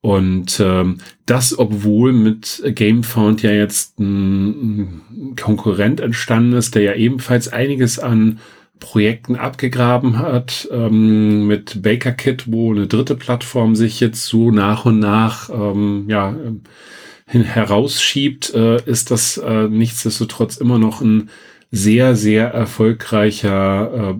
Und 0.00 0.60
ähm, 0.60 0.98
das, 1.26 1.58
obwohl 1.58 2.12
mit 2.12 2.62
GameFound 2.64 3.42
ja 3.42 3.50
jetzt 3.50 3.98
ein, 3.98 5.02
ein 5.10 5.36
Konkurrent 5.36 6.00
entstanden 6.00 6.54
ist, 6.54 6.74
der 6.74 6.82
ja 6.82 6.94
ebenfalls 6.94 7.48
einiges 7.48 7.98
an 7.98 8.38
Projekten 8.80 9.36
abgegraben 9.36 10.18
hat, 10.18 10.68
ähm, 10.70 11.46
mit 11.46 11.82
BakerKit, 11.82 12.50
wo 12.50 12.72
eine 12.72 12.86
dritte 12.86 13.16
Plattform 13.16 13.76
sich 13.76 14.00
jetzt 14.00 14.24
so 14.24 14.50
nach 14.50 14.84
und 14.84 14.98
nach 14.98 15.50
ähm, 15.50 16.06
ja, 16.08 16.34
hin 17.26 17.42
herausschiebt, 17.42 18.54
äh, 18.54 18.82
ist 18.84 19.10
das 19.10 19.36
äh, 19.38 19.68
nichtsdestotrotz 19.68 20.56
immer 20.56 20.78
noch 20.78 21.00
ein 21.00 21.30
sehr, 21.70 22.16
sehr 22.16 22.48
erfolgreicher 22.48 24.12
äh, 24.12 24.14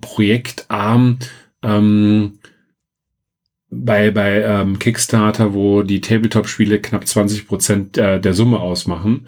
Projektarm. 0.00 1.18
Ähm, 1.62 2.38
bei, 3.70 4.10
bei 4.10 4.42
ähm, 4.42 4.78
Kickstarter, 4.78 5.54
wo 5.54 5.82
die 5.82 6.00
Tabletop-Spiele 6.00 6.80
knapp 6.80 7.06
20 7.06 7.46
Prozent 7.46 7.98
äh, 7.98 8.20
der 8.20 8.34
Summe 8.34 8.58
ausmachen. 8.58 9.26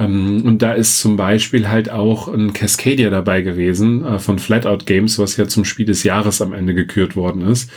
Ähm, 0.00 0.42
und 0.46 0.62
da 0.62 0.72
ist 0.72 0.98
zum 0.98 1.16
Beispiel 1.16 1.68
halt 1.68 1.90
auch 1.90 2.26
ein 2.26 2.52
Cascadia 2.54 3.10
dabei 3.10 3.42
gewesen 3.42 4.04
äh, 4.04 4.18
von 4.18 4.38
Flatout 4.38 4.84
Games, 4.86 5.18
was 5.18 5.36
ja 5.36 5.46
zum 5.46 5.64
Spiel 5.64 5.86
des 5.86 6.02
Jahres 6.02 6.40
am 6.40 6.54
Ende 6.54 6.74
gekürt 6.74 7.14
worden 7.14 7.42
ist. 7.42 7.70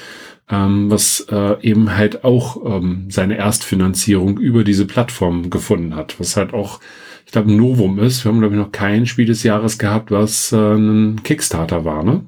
Ähm, 0.49 0.89
was 0.89 1.27
äh, 1.31 1.61
eben 1.61 1.95
halt 1.95 2.23
auch 2.23 2.57
ähm, 2.65 3.07
seine 3.09 3.37
Erstfinanzierung 3.37 4.37
über 4.37 4.63
diese 4.63 4.85
Plattform 4.85 5.49
gefunden 5.49 5.95
hat, 5.95 6.19
was 6.19 6.35
halt 6.35 6.53
auch, 6.53 6.79
ich 7.25 7.31
glaube, 7.31 7.51
ein 7.51 7.57
Novum 7.57 7.99
ist. 7.99 8.23
Wir 8.23 8.31
haben, 8.31 8.39
glaube 8.39 8.55
ich, 8.55 8.61
noch 8.61 8.71
kein 8.71 9.05
Spiel 9.05 9.25
des 9.25 9.43
Jahres 9.43 9.77
gehabt, 9.77 10.11
was 10.11 10.51
äh, 10.51 10.57
ein 10.57 11.23
Kickstarter 11.23 11.85
war, 11.85 12.03
ne? 12.03 12.25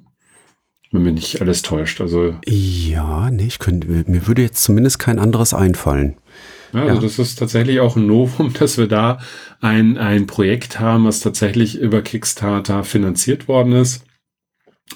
Wenn 0.92 1.04
mir 1.04 1.12
nicht 1.12 1.42
alles 1.42 1.62
täuscht. 1.62 2.00
Also 2.00 2.36
ja, 2.46 3.30
nee, 3.30 3.48
ich 3.48 3.60
könnte, 3.60 3.88
mir 4.08 4.28
würde 4.28 4.44
jetzt 4.44 4.64
zumindest 4.64 4.98
kein 4.98 5.20
anderes 5.20 5.54
einfallen. 5.54 6.16
Ja, 6.74 6.82
also 6.82 6.96
ja. 6.96 7.02
das 7.02 7.20
ist 7.20 7.38
tatsächlich 7.38 7.80
auch 7.80 7.96
ein 7.96 8.08
Novum, 8.08 8.54
dass 8.60 8.78
wir 8.78 8.88
da 8.88 9.20
ein, 9.62 9.98
ein 9.98 10.28
Projekt 10.28 10.80
haben, 10.80 11.06
was 11.06 11.20
tatsächlich 11.20 11.80
über 11.80 12.02
Kickstarter 12.02 12.84
finanziert 12.84 13.48
worden 13.48 13.74
ist. 13.74 14.06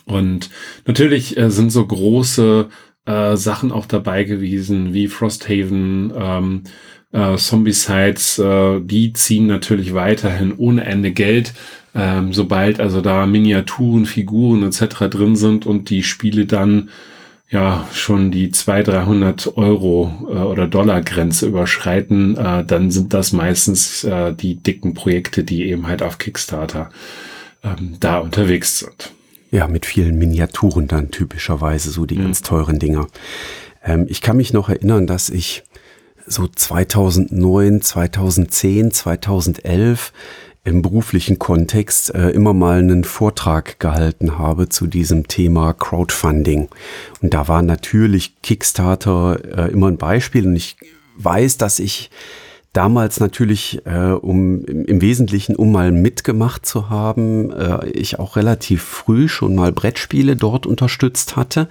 Und 0.05 0.49
natürlich 0.85 1.37
äh, 1.37 1.49
sind 1.49 1.71
so 1.71 1.85
große 1.85 2.69
äh, 3.05 3.35
Sachen 3.35 3.71
auch 3.71 3.85
dabei 3.85 4.23
gewesen, 4.23 4.93
wie 4.93 5.07
Frosthaven, 5.07 6.13
ähm, 6.15 6.63
äh, 7.11 7.37
Zombicides, 7.37 8.37
äh, 8.39 8.81
die 8.81 9.13
ziehen 9.13 9.47
natürlich 9.47 9.93
weiterhin 9.93 10.53
ohne 10.55 10.85
Ende 10.85 11.11
Geld. 11.11 11.53
Ähm, 11.95 12.33
sobald 12.33 12.79
also 12.79 13.01
da 13.01 13.25
Miniaturen, 13.25 14.05
Figuren 14.05 14.61
etc. 14.63 15.09
drin 15.09 15.35
sind 15.35 15.65
und 15.65 15.89
die 15.89 16.03
Spiele 16.03 16.45
dann 16.45 16.89
ja 17.49 17.87
schon 17.91 18.31
die 18.31 18.51
200, 18.51 18.87
300 18.87 19.57
Euro 19.57 20.11
äh, 20.27 20.33
oder 20.33 20.67
Dollar 20.67 21.01
Grenze 21.01 21.47
überschreiten, 21.47 22.37
äh, 22.37 22.63
dann 22.63 22.91
sind 22.91 23.13
das 23.13 23.33
meistens 23.33 24.03
äh, 24.03 24.33
die 24.33 24.55
dicken 24.55 24.93
Projekte, 24.93 25.43
die 25.43 25.65
eben 25.69 25.87
halt 25.87 26.03
auf 26.03 26.17
Kickstarter 26.17 26.91
ähm, 27.63 27.97
da 27.99 28.19
unterwegs 28.19 28.79
sind. 28.79 29.11
Ja, 29.51 29.67
mit 29.67 29.87
vielen 29.87 30.17
Miniaturen 30.17 30.87
dann 30.87 31.09
typischerweise 31.09 31.89
so 31.89 32.05
die 32.05 32.17
mhm. 32.17 32.23
ganz 32.23 32.41
teuren 32.43 32.77
Dinger. 32.77 33.07
Ähm, 33.83 34.05
ich 34.07 34.21
kann 34.21 34.37
mich 34.37 34.53
noch 34.53 34.69
erinnern, 34.69 35.07
dass 35.07 35.29
ich 35.29 35.63
so 36.27 36.47
2009, 36.47 37.81
2010, 37.81 38.91
2011 38.91 40.13
im 40.63 40.81
beruflichen 40.81 41.39
Kontext 41.39 42.13
äh, 42.13 42.29
immer 42.29 42.53
mal 42.53 42.79
einen 42.79 43.03
Vortrag 43.03 43.79
gehalten 43.79 44.37
habe 44.37 44.69
zu 44.69 44.87
diesem 44.87 45.27
Thema 45.27 45.73
Crowdfunding. 45.73 46.69
Und 47.21 47.33
da 47.33 47.47
war 47.47 47.61
natürlich 47.61 48.41
Kickstarter 48.41 49.39
äh, 49.57 49.71
immer 49.71 49.87
ein 49.87 49.97
Beispiel. 49.97 50.45
Und 50.45 50.55
ich 50.55 50.77
weiß, 51.17 51.57
dass 51.57 51.79
ich 51.79 52.09
damals 52.73 53.19
natürlich, 53.19 53.81
äh, 53.85 54.11
um 54.11 54.63
im 54.65 55.01
Wesentlichen, 55.01 55.55
um 55.55 55.71
mal 55.71 55.91
mitgemacht 55.91 56.65
zu 56.65 56.89
haben, 56.89 57.51
äh, 57.51 57.89
ich 57.89 58.19
auch 58.19 58.35
relativ 58.35 58.83
früh 58.83 59.27
schon 59.27 59.55
mal 59.55 59.71
Brettspiele 59.71 60.35
dort 60.35 60.65
unterstützt 60.65 61.35
hatte 61.35 61.67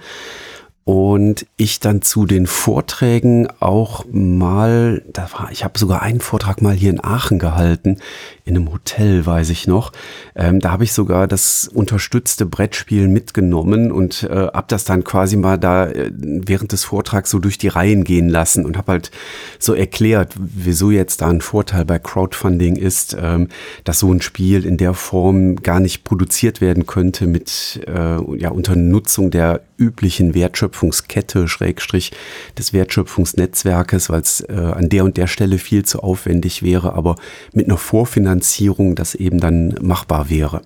und 0.89 1.45
ich 1.55 1.79
dann 1.79 2.01
zu 2.01 2.25
den 2.25 2.47
Vorträgen 2.47 3.47
auch 3.59 4.05
mal, 4.11 5.03
da 5.13 5.29
war, 5.33 5.51
ich 5.51 5.63
habe 5.63 5.77
sogar 5.77 6.01
einen 6.01 6.19
Vortrag 6.19 6.63
mal 6.63 6.73
hier 6.73 6.89
in 6.89 7.03
Aachen 7.03 7.37
gehalten, 7.37 7.97
in 8.43 8.55
einem 8.55 8.73
Hotel, 8.73 9.23
weiß 9.23 9.51
ich 9.51 9.67
noch. 9.67 9.91
Ähm, 10.35 10.59
da 10.59 10.71
habe 10.71 10.83
ich 10.83 10.93
sogar 10.93 11.27
das 11.27 11.69
unterstützte 11.71 12.47
Brettspiel 12.47 13.07
mitgenommen 13.07 13.91
und 13.91 14.23
äh, 14.23 14.47
habe 14.47 14.65
das 14.67 14.83
dann 14.83 15.03
quasi 15.03 15.37
mal 15.37 15.59
da 15.59 15.85
äh, 15.85 16.09
während 16.11 16.71
des 16.71 16.85
Vortrags 16.85 17.29
so 17.29 17.37
durch 17.37 17.59
die 17.59 17.67
Reihen 17.67 18.03
gehen 18.03 18.27
lassen 18.27 18.65
und 18.65 18.75
habe 18.75 18.93
halt 18.93 19.11
so 19.59 19.75
erklärt, 19.75 20.33
wieso 20.39 20.89
jetzt 20.89 21.21
da 21.21 21.27
ein 21.27 21.41
Vorteil 21.41 21.85
bei 21.85 21.99
Crowdfunding 21.99 22.77
ist, 22.77 23.15
ähm, 23.21 23.49
dass 23.83 23.99
so 23.99 24.11
ein 24.11 24.23
Spiel 24.23 24.65
in 24.65 24.77
der 24.77 24.95
Form 24.95 25.57
gar 25.57 25.79
nicht 25.79 26.03
produziert 26.03 26.61
werden 26.61 26.87
könnte 26.87 27.27
mit 27.27 27.81
äh, 27.87 28.39
ja 28.39 28.49
unter 28.49 28.75
Nutzung 28.75 29.29
der 29.29 29.61
üblichen 29.77 30.33
Wertschöpfungskette, 30.79 31.47
Schrägstrich 31.47 32.11
des 32.57 32.73
Wertschöpfungsnetzwerkes, 32.73 34.09
weil 34.09 34.21
es 34.21 34.41
äh, 34.41 34.53
an 34.53 34.89
der 34.89 35.03
und 35.03 35.17
der 35.17 35.27
Stelle 35.27 35.57
viel 35.57 35.83
zu 35.83 36.01
aufwendig 36.01 36.63
wäre, 36.63 36.93
aber 36.93 37.15
mit 37.53 37.65
einer 37.65 37.77
Vorfinanzierung 37.77 38.95
das 38.95 39.15
eben 39.15 39.39
dann 39.39 39.75
machbar 39.81 40.29
wäre. 40.29 40.61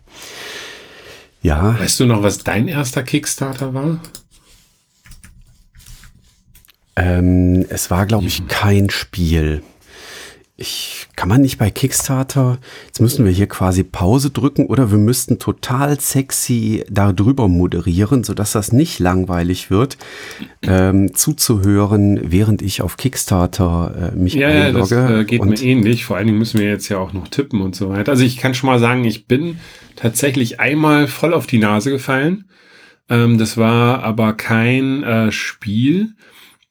Ja. 1.42 1.78
Weißt 1.80 2.00
du 2.00 2.06
noch, 2.06 2.24
was 2.24 2.40
dein 2.40 2.68
erster 2.68 3.04
Kickstarter 3.04 3.74
war? 3.74 4.00
Ähm, 6.96 7.66
es 7.70 7.90
war, 7.90 8.06
glaube 8.06 8.28
ich, 8.28 8.48
kein 8.48 8.90
Spiel 8.90 9.64
ich, 10.64 11.08
kann 11.18 11.30
man 11.30 11.42
nicht 11.42 11.58
bei 11.58 11.70
Kickstarter, 11.70 12.58
jetzt 12.86 13.02
müssen 13.02 13.26
wir 13.26 13.32
hier 13.32 13.48
quasi 13.48 13.84
Pause 13.84 14.30
drücken 14.30 14.66
oder 14.68 14.92
wir 14.92 14.98
müssten 14.98 15.38
total 15.38 16.00
sexy 16.00 16.86
darüber 16.90 17.48
moderieren, 17.48 18.24
sodass 18.24 18.54
das 18.54 18.72
nicht 18.72 19.00
langweilig 19.00 19.70
wird, 19.70 19.98
ähm, 20.62 21.14
zuzuhören, 21.14 22.20
während 22.24 22.62
ich 22.62 22.82
auf 22.82 22.96
Kickstarter 22.96 24.14
äh, 24.14 24.18
mich 24.18 24.36
ja, 24.36 24.48
einlogge. 24.48 24.96
Ja, 24.96 25.08
das 25.10 25.22
äh, 25.22 25.26
geht 25.26 25.46
mir 25.46 25.62
ähnlich. 25.62 26.06
Vor 26.06 26.18
allen 26.18 26.28
Dingen 26.28 26.40
müssen 26.40 26.60
wir 26.60 26.68
jetzt 26.68 26.88
ja 26.88 26.98
auch 26.98 27.12
noch 27.12 27.28
tippen 27.28 27.62
und 27.62 27.76
so 27.76 27.90
weiter. 27.90 28.12
Also 28.12 28.24
ich 28.24 28.38
kann 28.38 28.54
schon 28.54 28.68
mal 28.68 28.80
sagen, 28.80 29.04
ich 29.04 29.28
bin 29.28 29.60
tatsächlich 29.98 30.60
einmal 30.60 31.08
voll 31.08 31.34
auf 31.34 31.46
die 31.46 31.60
Nase 31.60 31.92
gefallen. 31.92 32.46
Ähm, 33.10 33.38
das 33.38 33.58
war 33.58 34.04
aber 34.04 34.34
kein 34.34 35.04
äh, 35.04 35.32
Spiel 35.32 36.16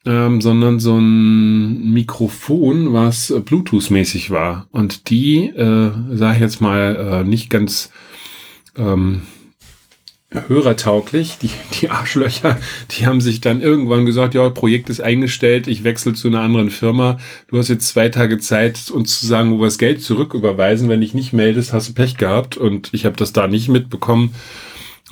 ähm, 0.05 0.41
sondern 0.41 0.79
so 0.79 0.97
ein 0.97 1.91
Mikrofon, 1.93 2.93
was 2.93 3.29
äh, 3.29 3.39
Bluetooth-mäßig 3.39 4.31
war. 4.31 4.67
Und 4.71 5.09
die, 5.09 5.47
äh, 5.47 5.91
sage 6.11 6.35
ich 6.35 6.41
jetzt 6.41 6.61
mal, 6.61 7.23
äh, 7.23 7.23
nicht 7.27 7.49
ganz 7.49 7.91
ähm, 8.77 9.21
hörertauglich. 10.47 11.37
Die, 11.41 11.49
die 11.79 11.89
Arschlöcher, 11.89 12.57
die 12.91 13.05
haben 13.05 13.21
sich 13.21 13.41
dann 13.41 13.61
irgendwann 13.61 14.05
gesagt, 14.05 14.33
ja, 14.33 14.49
Projekt 14.49 14.89
ist 14.89 15.01
eingestellt, 15.01 15.67
ich 15.67 15.83
wechsle 15.83 16.13
zu 16.13 16.27
einer 16.27 16.41
anderen 16.41 16.69
Firma. 16.69 17.17
Du 17.47 17.57
hast 17.57 17.69
jetzt 17.69 17.87
zwei 17.87 18.09
Tage 18.09 18.39
Zeit, 18.39 18.89
uns 18.89 19.19
zu 19.19 19.25
sagen, 19.25 19.51
wo 19.51 19.59
wir 19.59 19.65
das 19.65 19.77
Geld 19.77 20.01
zurücküberweisen. 20.01 20.89
Wenn 20.89 21.01
dich 21.01 21.13
nicht 21.13 21.33
meldest, 21.33 21.73
hast 21.73 21.89
du 21.89 21.93
Pech 21.93 22.17
gehabt. 22.17 22.57
Und 22.57 22.89
ich 22.93 23.05
habe 23.05 23.15
das 23.15 23.33
da 23.33 23.47
nicht 23.47 23.69
mitbekommen. 23.69 24.33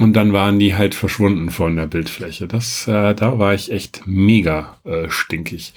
Und 0.02 0.14
dann 0.14 0.34
waren 0.34 0.60
die 0.60 0.76
halt 0.76 0.96
verschwunden 0.96 1.50
von 1.50 1.76
der 1.76 1.88
Bildfläche. 1.88 2.48
Das, 2.48 2.88
äh, 2.88 3.14
da 3.14 3.40
war 3.40 3.54
ich 3.54 3.72
echt 3.72 4.02
mega 4.06 4.78
äh, 4.84 5.10
stinkig. 5.10 5.74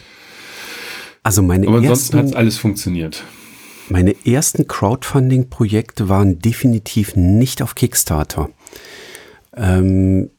Also 1.23 1.43
meine 1.43 1.67
Aber 1.69 1.79
ansonsten 1.79 2.17
ersten, 2.17 2.31
hat 2.31 2.37
alles 2.37 2.59
funktioniert. 2.59 3.25
meine 3.89 4.15
ersten 4.27 4.67
Crowdfunding-Projekte 4.69 6.09
waren 6.09 6.39
definitiv 6.39 7.17
nicht 7.17 7.63
auf 7.63 7.75
Kickstarter. 7.75 8.51
Ähm, 9.57 10.31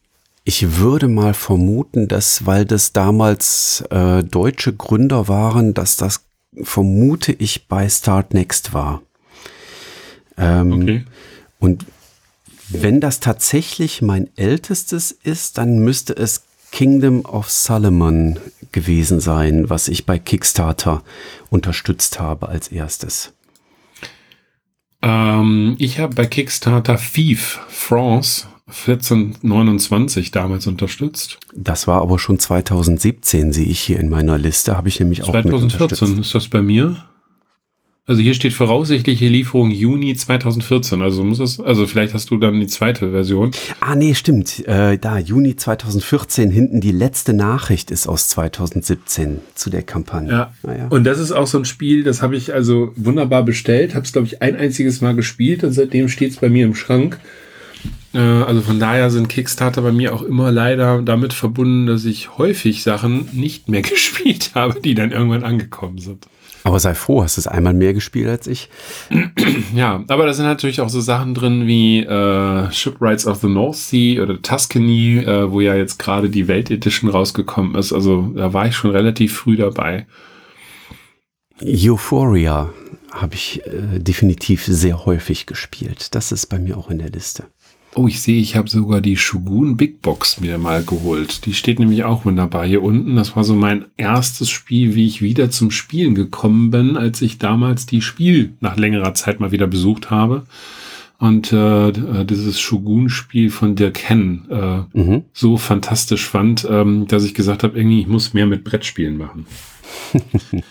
ich 0.44 0.78
würde 0.78 1.08
mal 1.08 1.34
vermuten, 1.34 2.06
dass, 2.06 2.46
weil 2.46 2.64
das 2.64 2.92
damals 2.92 3.82
äh, 3.90 4.22
deutsche 4.22 4.72
Gründer 4.72 5.26
waren, 5.26 5.74
dass 5.74 5.96
das 5.96 6.24
vermute 6.62 7.32
ich 7.32 7.66
bei 7.66 7.88
Start 7.88 8.32
Next 8.32 8.72
war. 8.72 9.02
Ähm, 10.38 10.72
Okay. 10.72 11.04
Und 11.58 11.84
wenn 12.68 13.00
das 13.00 13.20
tatsächlich 13.20 14.02
mein 14.02 14.28
ältestes 14.36 15.12
ist, 15.12 15.58
dann 15.58 15.78
müsste 15.78 16.14
es 16.14 16.44
Kingdom 16.72 17.24
of 17.24 17.50
Solomon 17.50 18.38
gewesen 18.72 19.20
sein, 19.20 19.70
was 19.70 19.88
ich 19.88 20.04
bei 20.04 20.18
Kickstarter 20.18 21.02
unterstützt 21.48 22.20
habe 22.20 22.48
als 22.48 22.68
erstes. 22.68 23.32
Ähm, 25.02 25.76
ich 25.78 25.98
habe 26.00 26.14
bei 26.14 26.26
Kickstarter 26.26 26.96
Thief 26.96 27.60
France 27.68 28.46
1429 28.68 30.32
damals 30.32 30.66
unterstützt. 30.66 31.38
Das 31.54 31.86
war 31.86 32.02
aber 32.02 32.18
schon 32.18 32.38
2017, 32.38 33.52
sehe 33.52 33.66
ich 33.66 33.80
hier 33.80 34.00
in 34.00 34.08
meiner 34.08 34.38
Liste, 34.38 34.76
habe 34.76 34.88
ich 34.88 34.98
nämlich 34.98 35.22
auch 35.22 35.32
mit 35.32 35.44
2014 35.44 36.08
unterstützt. 36.08 36.18
ist 36.20 36.34
das 36.34 36.48
bei 36.48 36.62
mir. 36.62 36.96
Also 38.08 38.22
hier 38.22 38.34
steht 38.34 38.52
voraussichtliche 38.52 39.26
Lieferung 39.26 39.72
Juni 39.72 40.14
2014. 40.14 41.02
Also 41.02 41.24
muss 41.24 41.40
es, 41.40 41.58
also 41.58 41.88
vielleicht 41.88 42.14
hast 42.14 42.30
du 42.30 42.36
dann 42.36 42.60
die 42.60 42.68
zweite 42.68 43.10
Version. 43.10 43.50
Ah, 43.80 43.96
nee, 43.96 44.14
stimmt. 44.14 44.64
Äh, 44.68 44.96
da, 44.96 45.18
Juni 45.18 45.56
2014, 45.56 46.52
hinten 46.52 46.80
die 46.80 46.92
letzte 46.92 47.32
Nachricht 47.32 47.90
ist 47.90 48.06
aus 48.06 48.28
2017 48.28 49.40
zu 49.56 49.70
der 49.70 49.82
Kampagne. 49.82 50.30
Ja. 50.30 50.54
Naja. 50.62 50.86
Und 50.88 51.02
das 51.02 51.18
ist 51.18 51.32
auch 51.32 51.48
so 51.48 51.58
ein 51.58 51.64
Spiel, 51.64 52.04
das 52.04 52.22
habe 52.22 52.36
ich 52.36 52.54
also 52.54 52.92
wunderbar 52.94 53.42
bestellt, 53.42 53.96
habe 53.96 54.06
es 54.06 54.12
glaube 54.12 54.28
ich 54.28 54.40
ein 54.40 54.54
einziges 54.54 55.00
Mal 55.00 55.16
gespielt 55.16 55.64
und 55.64 55.72
seitdem 55.72 56.08
steht 56.08 56.30
es 56.30 56.36
bei 56.36 56.48
mir 56.48 56.64
im 56.64 56.76
Schrank. 56.76 57.18
Äh, 58.14 58.18
also 58.18 58.60
von 58.60 58.78
daher 58.78 59.10
sind 59.10 59.28
Kickstarter 59.28 59.82
bei 59.82 59.90
mir 59.90 60.14
auch 60.14 60.22
immer 60.22 60.52
leider 60.52 61.02
damit 61.02 61.32
verbunden, 61.32 61.86
dass 61.86 62.04
ich 62.04 62.38
häufig 62.38 62.84
Sachen 62.84 63.28
nicht 63.32 63.68
mehr 63.68 63.82
gespielt 63.82 64.52
habe, 64.54 64.80
die 64.80 64.94
dann 64.94 65.10
irgendwann 65.10 65.42
angekommen 65.42 65.98
sind. 65.98 66.28
Aber 66.66 66.80
sei 66.80 66.94
froh, 66.94 67.22
hast 67.22 67.38
es 67.38 67.46
einmal 67.46 67.74
mehr 67.74 67.94
gespielt 67.94 68.28
als 68.28 68.48
ich. 68.48 68.68
Ja, 69.74 70.02
aber 70.08 70.26
da 70.26 70.32
sind 70.32 70.46
natürlich 70.46 70.80
auch 70.80 70.88
so 70.88 71.00
Sachen 71.00 71.34
drin 71.34 71.66
wie 71.66 72.00
äh, 72.00 72.72
Shipwrights 72.72 73.26
of 73.26 73.38
the 73.40 73.46
North 73.46 73.76
Sea 73.76 74.20
oder 74.20 74.40
Tuscany, 74.40 75.18
äh, 75.18 75.50
wo 75.50 75.60
ja 75.60 75.76
jetzt 75.76 75.98
gerade 75.98 76.28
die 76.28 76.48
Welt 76.48 76.70
Edition 76.70 77.10
rausgekommen 77.10 77.76
ist. 77.76 77.92
Also 77.92 78.32
da 78.34 78.52
war 78.52 78.66
ich 78.66 78.74
schon 78.74 78.90
relativ 78.90 79.36
früh 79.36 79.56
dabei. 79.56 80.06
Euphoria 81.62 82.70
habe 83.12 83.34
ich 83.34 83.64
äh, 83.66 84.00
definitiv 84.00 84.64
sehr 84.64 85.06
häufig 85.06 85.46
gespielt. 85.46 86.14
Das 86.16 86.32
ist 86.32 86.46
bei 86.46 86.58
mir 86.58 86.76
auch 86.76 86.90
in 86.90 86.98
der 86.98 87.10
Liste. 87.10 87.44
Oh, 87.98 88.06
ich 88.08 88.20
sehe, 88.20 88.38
ich 88.40 88.56
habe 88.56 88.68
sogar 88.68 89.00
die 89.00 89.16
Shogun 89.16 89.78
Big 89.78 90.02
Box 90.02 90.38
mir 90.38 90.58
mal 90.58 90.84
geholt. 90.84 91.46
Die 91.46 91.54
steht 91.54 91.78
nämlich 91.78 92.04
auch 92.04 92.26
wunderbar 92.26 92.66
hier 92.66 92.82
unten. 92.82 93.16
Das 93.16 93.34
war 93.36 93.42
so 93.42 93.54
mein 93.54 93.86
erstes 93.96 94.50
Spiel, 94.50 94.94
wie 94.94 95.06
ich 95.06 95.22
wieder 95.22 95.50
zum 95.50 95.70
Spielen 95.70 96.14
gekommen 96.14 96.70
bin, 96.70 96.98
als 96.98 97.22
ich 97.22 97.38
damals 97.38 97.86
die 97.86 98.02
Spiel 98.02 98.52
nach 98.60 98.76
längerer 98.76 99.14
Zeit 99.14 99.40
mal 99.40 99.50
wieder 99.50 99.66
besucht 99.66 100.10
habe. 100.10 100.44
Und 101.18 101.50
äh, 101.54 101.92
d- 101.92 102.24
dieses 102.26 102.60
Shogun-Spiel 102.60 103.48
von 103.48 103.74
Dirk 103.76 103.98
Henn 104.06 104.44
äh, 104.50 104.80
Mhm. 104.92 105.22
so 105.32 105.56
fantastisch 105.56 106.26
fand, 106.28 106.66
ähm, 106.70 107.06
dass 107.08 107.24
ich 107.24 107.32
gesagt 107.32 107.62
habe, 107.62 107.78
irgendwie, 107.78 108.00
ich 108.02 108.06
muss 108.08 108.34
mehr 108.34 108.44
mit 108.44 108.62
Brettspielen 108.64 109.16
machen. 109.16 109.46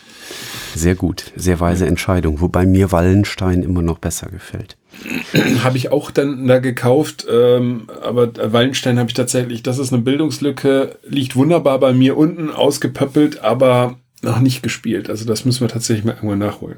Sehr 0.76 0.96
gut, 0.96 1.32
sehr 1.38 1.60
weise 1.62 1.88
Entscheidung. 1.88 2.42
Wobei 2.42 2.66
mir 2.66 2.92
Wallenstein 2.92 3.64
immer 3.64 3.82
noch 3.82 3.98
besser 3.98 4.28
gefällt. 4.30 4.76
Habe 5.64 5.78
ich 5.78 5.92
auch 5.92 6.12
dann 6.12 6.48
da 6.48 6.60
gekauft, 6.60 7.26
ähm, 7.30 7.88
aber 8.02 8.32
Wallenstein 8.54 8.98
habe 9.00 9.10
ich 9.10 9.14
tatsächlich, 9.14 9.64
das 9.64 9.78
ist 9.78 9.94
eine 9.94 10.02
Bildungslücke, 10.02 10.98
liegt 11.08 11.36
wunderbar 11.36 11.80
bei 11.80 11.94
mir 11.94 12.18
unten, 12.18 12.52
ausgepöppelt, 12.52 13.44
aber 13.44 13.98
noch 14.22 14.40
nicht 14.40 14.64
gespielt. 14.64 15.10
Also 15.10 15.26
das 15.26 15.46
müssen 15.46 15.62
wir 15.62 15.68
tatsächlich 15.68 16.06
mal 16.06 16.16
irgendwann 16.16 16.40
nachholen. 16.40 16.78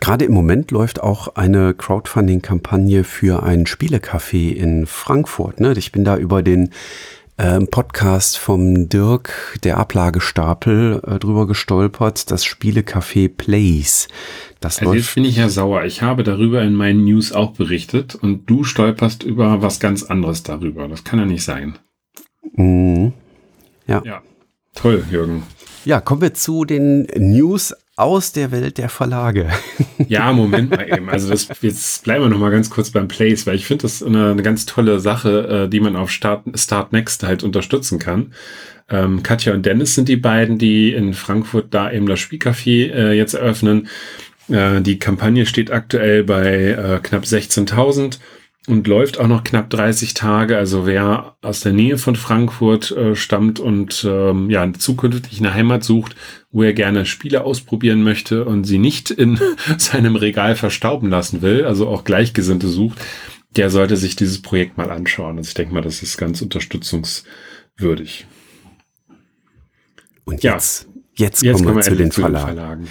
Gerade 0.00 0.26
im 0.26 0.32
Moment 0.32 0.70
läuft 0.70 1.02
auch 1.02 1.34
eine 1.36 1.72
Crowdfunding-Kampagne 1.72 3.04
für 3.04 3.42
ein 3.42 3.64
Spielecafé 3.64 4.52
in 4.52 4.86
Frankfurt. 4.86 5.60
Ne? 5.60 5.72
Ich 5.78 5.92
bin 5.92 6.04
da 6.04 6.18
über 6.18 6.42
den 6.42 6.70
ähm, 7.38 7.66
Podcast 7.68 8.38
vom 8.38 8.88
Dirk, 8.88 9.58
der 9.64 9.78
Ablagestapel, 9.78 11.02
äh, 11.06 11.18
drüber 11.18 11.46
gestolpert. 11.46 12.30
Das 12.30 12.44
Spielecafé 12.44 13.28
Plays. 13.28 14.08
Das 14.60 14.78
Also 14.78 14.94
jetzt 14.94 15.04
läuft. 15.06 15.14
bin 15.16 15.24
ich 15.24 15.36
ja 15.36 15.48
sauer. 15.48 15.84
Ich 15.84 16.02
habe 16.02 16.22
darüber 16.22 16.62
in 16.62 16.74
meinen 16.74 17.04
News 17.04 17.32
auch 17.32 17.52
berichtet 17.52 18.14
und 18.14 18.46
du 18.48 18.64
stolperst 18.64 19.22
über 19.24 19.62
was 19.62 19.80
ganz 19.80 20.04
anderes 20.04 20.42
darüber. 20.42 20.88
Das 20.88 21.04
kann 21.04 21.18
ja 21.18 21.26
nicht 21.26 21.44
sein. 21.44 21.78
Mhm. 22.54 23.12
Ja. 23.86 24.02
Toll, 24.74 25.04
Jürgen. 25.10 25.42
Ja, 25.84 26.00
kommen 26.00 26.22
wir 26.22 26.34
zu 26.34 26.64
den 26.64 27.06
News 27.16 27.74
aus 27.96 28.32
der 28.32 28.50
Welt 28.50 28.78
der 28.78 28.88
Verlage. 28.88 29.48
Ja, 30.08 30.32
Moment 30.32 30.70
mal 30.70 30.86
eben. 30.92 31.08
Also 31.08 31.30
das, 31.30 31.48
jetzt 31.62 32.02
bleiben 32.02 32.24
wir 32.24 32.28
noch 32.28 32.38
mal 32.38 32.50
ganz 32.50 32.68
kurz 32.68 32.90
beim 32.90 33.06
Plays, 33.06 33.46
weil 33.46 33.54
ich 33.54 33.64
finde 33.64 33.82
das 33.82 34.02
eine, 34.02 34.32
eine 34.32 34.42
ganz 34.42 34.66
tolle 34.66 34.98
Sache, 34.98 35.64
äh, 35.64 35.68
die 35.68 35.80
man 35.80 35.94
auf 35.94 36.10
Start, 36.10 36.42
Start 36.56 36.92
Next 36.92 37.22
halt 37.22 37.42
unterstützen 37.42 37.98
kann. 38.00 38.32
Ähm, 38.90 39.22
Katja 39.22 39.54
und 39.54 39.64
Dennis 39.64 39.94
sind 39.94 40.08
die 40.08 40.16
beiden, 40.16 40.58
die 40.58 40.92
in 40.92 41.14
Frankfurt 41.14 41.72
da 41.72 41.90
eben 41.90 42.06
das 42.06 42.18
Spielcafé 42.18 42.92
äh, 42.92 43.12
jetzt 43.12 43.34
eröffnen. 43.34 43.88
Äh, 44.48 44.82
die 44.82 44.98
Kampagne 44.98 45.46
steht 45.46 45.70
aktuell 45.70 46.24
bei 46.24 46.70
äh, 46.70 47.00
knapp 47.02 47.22
16.000 47.22 48.18
und 48.66 48.86
läuft 48.86 49.20
auch 49.20 49.26
noch 49.26 49.44
knapp 49.44 49.68
30 49.70 50.14
Tage. 50.14 50.56
Also 50.56 50.86
wer 50.86 51.36
aus 51.42 51.60
der 51.60 51.72
Nähe 51.72 51.98
von 51.98 52.16
Frankfurt 52.16 52.90
äh, 52.92 53.14
stammt 53.14 53.60
und 53.60 54.06
ähm, 54.08 54.48
ja 54.48 54.70
zukünftig 54.72 55.38
eine 55.38 55.52
Heimat 55.52 55.84
sucht, 55.84 56.16
wo 56.50 56.62
er 56.62 56.72
gerne 56.72 57.04
Spiele 57.04 57.44
ausprobieren 57.44 58.02
möchte 58.02 58.44
und 58.44 58.64
sie 58.64 58.78
nicht 58.78 59.10
in 59.10 59.38
seinem 59.78 60.16
Regal 60.16 60.56
verstauben 60.56 61.10
lassen 61.10 61.42
will, 61.42 61.64
also 61.64 61.88
auch 61.88 62.04
Gleichgesinnte 62.04 62.68
sucht, 62.68 62.98
der 63.56 63.70
sollte 63.70 63.96
sich 63.96 64.16
dieses 64.16 64.40
Projekt 64.40 64.78
mal 64.78 64.90
anschauen. 64.90 65.36
Also 65.36 65.48
ich 65.48 65.54
denke 65.54 65.74
mal, 65.74 65.82
das 65.82 66.02
ist 66.02 66.16
ganz 66.16 66.40
unterstützungswürdig. 66.40 68.26
Und 70.24 70.42
Ja. 70.42 70.54
jetzt, 70.54 70.88
jetzt, 71.16 71.42
Jetzt 71.42 71.62
kommen 71.62 71.76
wir 71.76 71.82
zu 71.82 71.96
den 71.96 72.12
Verlagen. 72.12 72.46
Verlagen. 72.56 72.88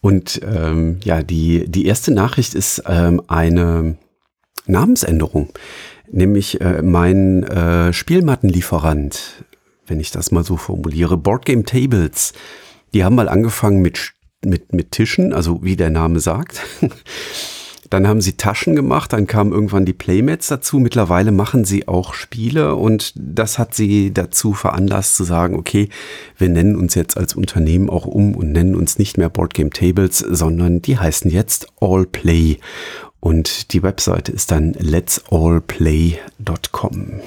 Und 0.00 0.40
ähm, 0.44 0.98
ja, 1.04 1.22
die, 1.22 1.64
die 1.66 1.86
erste 1.86 2.12
Nachricht 2.12 2.54
ist 2.54 2.82
ähm, 2.86 3.22
eine 3.28 3.96
Namensänderung. 4.66 5.50
Nämlich 6.10 6.60
äh, 6.60 6.82
mein 6.82 7.42
äh, 7.44 7.92
Spielmattenlieferant, 7.92 9.44
wenn 9.86 10.00
ich 10.00 10.10
das 10.10 10.30
mal 10.30 10.44
so 10.44 10.56
formuliere, 10.56 11.16
Boardgame 11.16 11.64
Tables, 11.64 12.32
die 12.92 13.04
haben 13.04 13.16
mal 13.16 13.28
angefangen 13.28 13.82
mit, 13.82 14.12
mit, 14.44 14.72
mit 14.72 14.92
Tischen, 14.92 15.32
also 15.32 15.62
wie 15.62 15.76
der 15.76 15.90
Name 15.90 16.20
sagt. 16.20 16.60
Dann 17.90 18.08
haben 18.08 18.20
sie 18.20 18.32
Taschen 18.32 18.74
gemacht, 18.74 19.12
dann 19.12 19.28
kamen 19.28 19.52
irgendwann 19.52 19.84
die 19.84 19.92
Playmats 19.92 20.48
dazu. 20.48 20.80
Mittlerweile 20.80 21.30
machen 21.30 21.64
sie 21.64 21.86
auch 21.86 22.14
Spiele 22.14 22.74
und 22.74 23.12
das 23.14 23.58
hat 23.58 23.74
sie 23.74 24.12
dazu 24.12 24.52
veranlasst 24.52 25.14
zu 25.14 25.22
sagen, 25.22 25.54
okay, 25.54 25.90
wir 26.36 26.48
nennen 26.48 26.74
uns 26.74 26.96
jetzt 26.96 27.16
als 27.16 27.34
Unternehmen 27.34 27.90
auch 27.90 28.06
um 28.06 28.34
und 28.34 28.50
nennen 28.50 28.74
uns 28.74 28.98
nicht 28.98 29.16
mehr 29.16 29.28
Boardgame 29.28 29.70
Tables, 29.70 30.18
sondern 30.18 30.82
die 30.82 30.98
heißen 30.98 31.30
jetzt 31.30 31.68
All 31.80 32.04
Play. 32.06 32.58
Und 33.24 33.72
die 33.72 33.82
Webseite 33.82 34.30
ist 34.32 34.50
dann 34.50 34.74
letsallplay.com. 34.74 37.22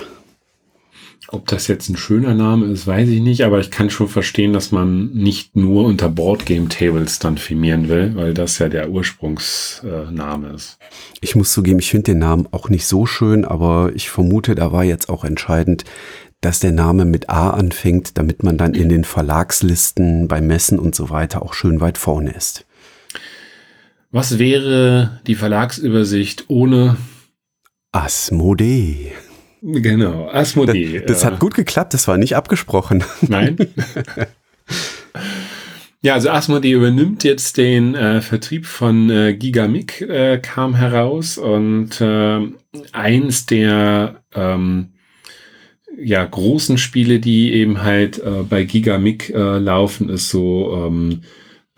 Ob 1.30 1.48
das 1.48 1.68
jetzt 1.68 1.90
ein 1.90 1.98
schöner 1.98 2.36
Name 2.36 2.68
ist, 2.68 2.86
weiß 2.86 3.10
ich 3.10 3.20
nicht, 3.20 3.44
aber 3.44 3.60
ich 3.60 3.72
kann 3.72 3.90
schon 3.90 4.08
verstehen, 4.08 4.54
dass 4.54 4.72
man 4.72 5.12
nicht 5.14 5.56
nur 5.56 5.86
unter 5.86 6.08
Boardgame 6.08 6.70
Tables 6.70 7.18
dann 7.18 7.40
firmieren 7.40 7.90
will, 7.90 8.16
weil 8.16 8.36
das 8.36 8.60
ja 8.60 8.70
der 8.70 8.92
Ursprungsname 8.92 10.50
ist. 10.50 10.78
Ich 11.20 11.36
muss 11.36 11.52
zugeben, 11.52 11.80
ich 11.80 11.90
finde 11.90 12.12
den 12.12 12.20
Namen 12.20 12.48
auch 12.52 12.70
nicht 12.70 12.86
so 12.86 13.08
schön, 13.08 13.44
aber 13.44 13.92
ich 13.96 14.12
vermute, 14.12 14.54
da 14.54 14.72
war 14.72 14.84
jetzt 14.84 15.10
auch 15.10 15.24
entscheidend, 15.24 15.84
dass 16.42 16.60
der 16.60 16.74
Name 16.74 17.06
mit 17.06 17.32
A 17.32 17.50
anfängt, 17.50 18.20
damit 18.20 18.44
man 18.44 18.60
dann 18.60 18.76
in 18.76 18.90
den 18.90 19.04
Verlagslisten 19.04 20.28
bei 20.28 20.42
Messen 20.42 20.78
und 20.78 20.94
so 20.94 21.10
weiter 21.10 21.42
auch 21.42 21.56
schön 21.56 21.82
weit 21.82 21.98
vorne 21.98 22.34
ist. 22.34 22.67
Was 24.18 24.40
wäre 24.40 25.22
die 25.28 25.36
Verlagsübersicht 25.36 26.46
ohne 26.48 26.98
Asmodee. 27.92 29.12
Genau, 29.62 30.28
Asmodee. 30.32 31.04
Das 31.06 31.22
Äh, 31.22 31.28
hat 31.28 31.40
gut 31.40 31.54
geklappt, 31.54 31.94
das 31.94 32.08
war 32.08 32.18
nicht 32.18 32.36
abgesprochen. 32.36 33.04
Nein. 33.22 33.58
ja, 36.02 36.16
also 36.16 36.32
Asmodee 36.32 36.72
übernimmt 36.72 37.24
jetzt 37.24 37.58
den 37.58 37.94
äh, 37.94 38.22
Vertrieb 38.22 38.66
von 38.66 39.12
äh, 39.12 39.36
Gigamic, 39.36 40.02
äh, 40.02 40.40
kam 40.40 40.74
heraus 40.74 41.38
und 41.38 42.02
äh, 42.02 42.40
eins 42.94 43.46
der 43.46 44.24
ähm, 44.34 44.94
ja, 45.96 46.26
großen 46.26 46.80
Spiele, 46.80 47.20
die 47.20 47.54
eben 47.54 47.84
halt 47.84 48.18
äh, 48.18 48.42
bei 48.50 48.64
Gigamic 48.64 49.30
äh, 49.30 49.60
laufen, 49.60 50.10
ist 50.10 50.30
so 50.30 50.88
ähm, 50.88 51.22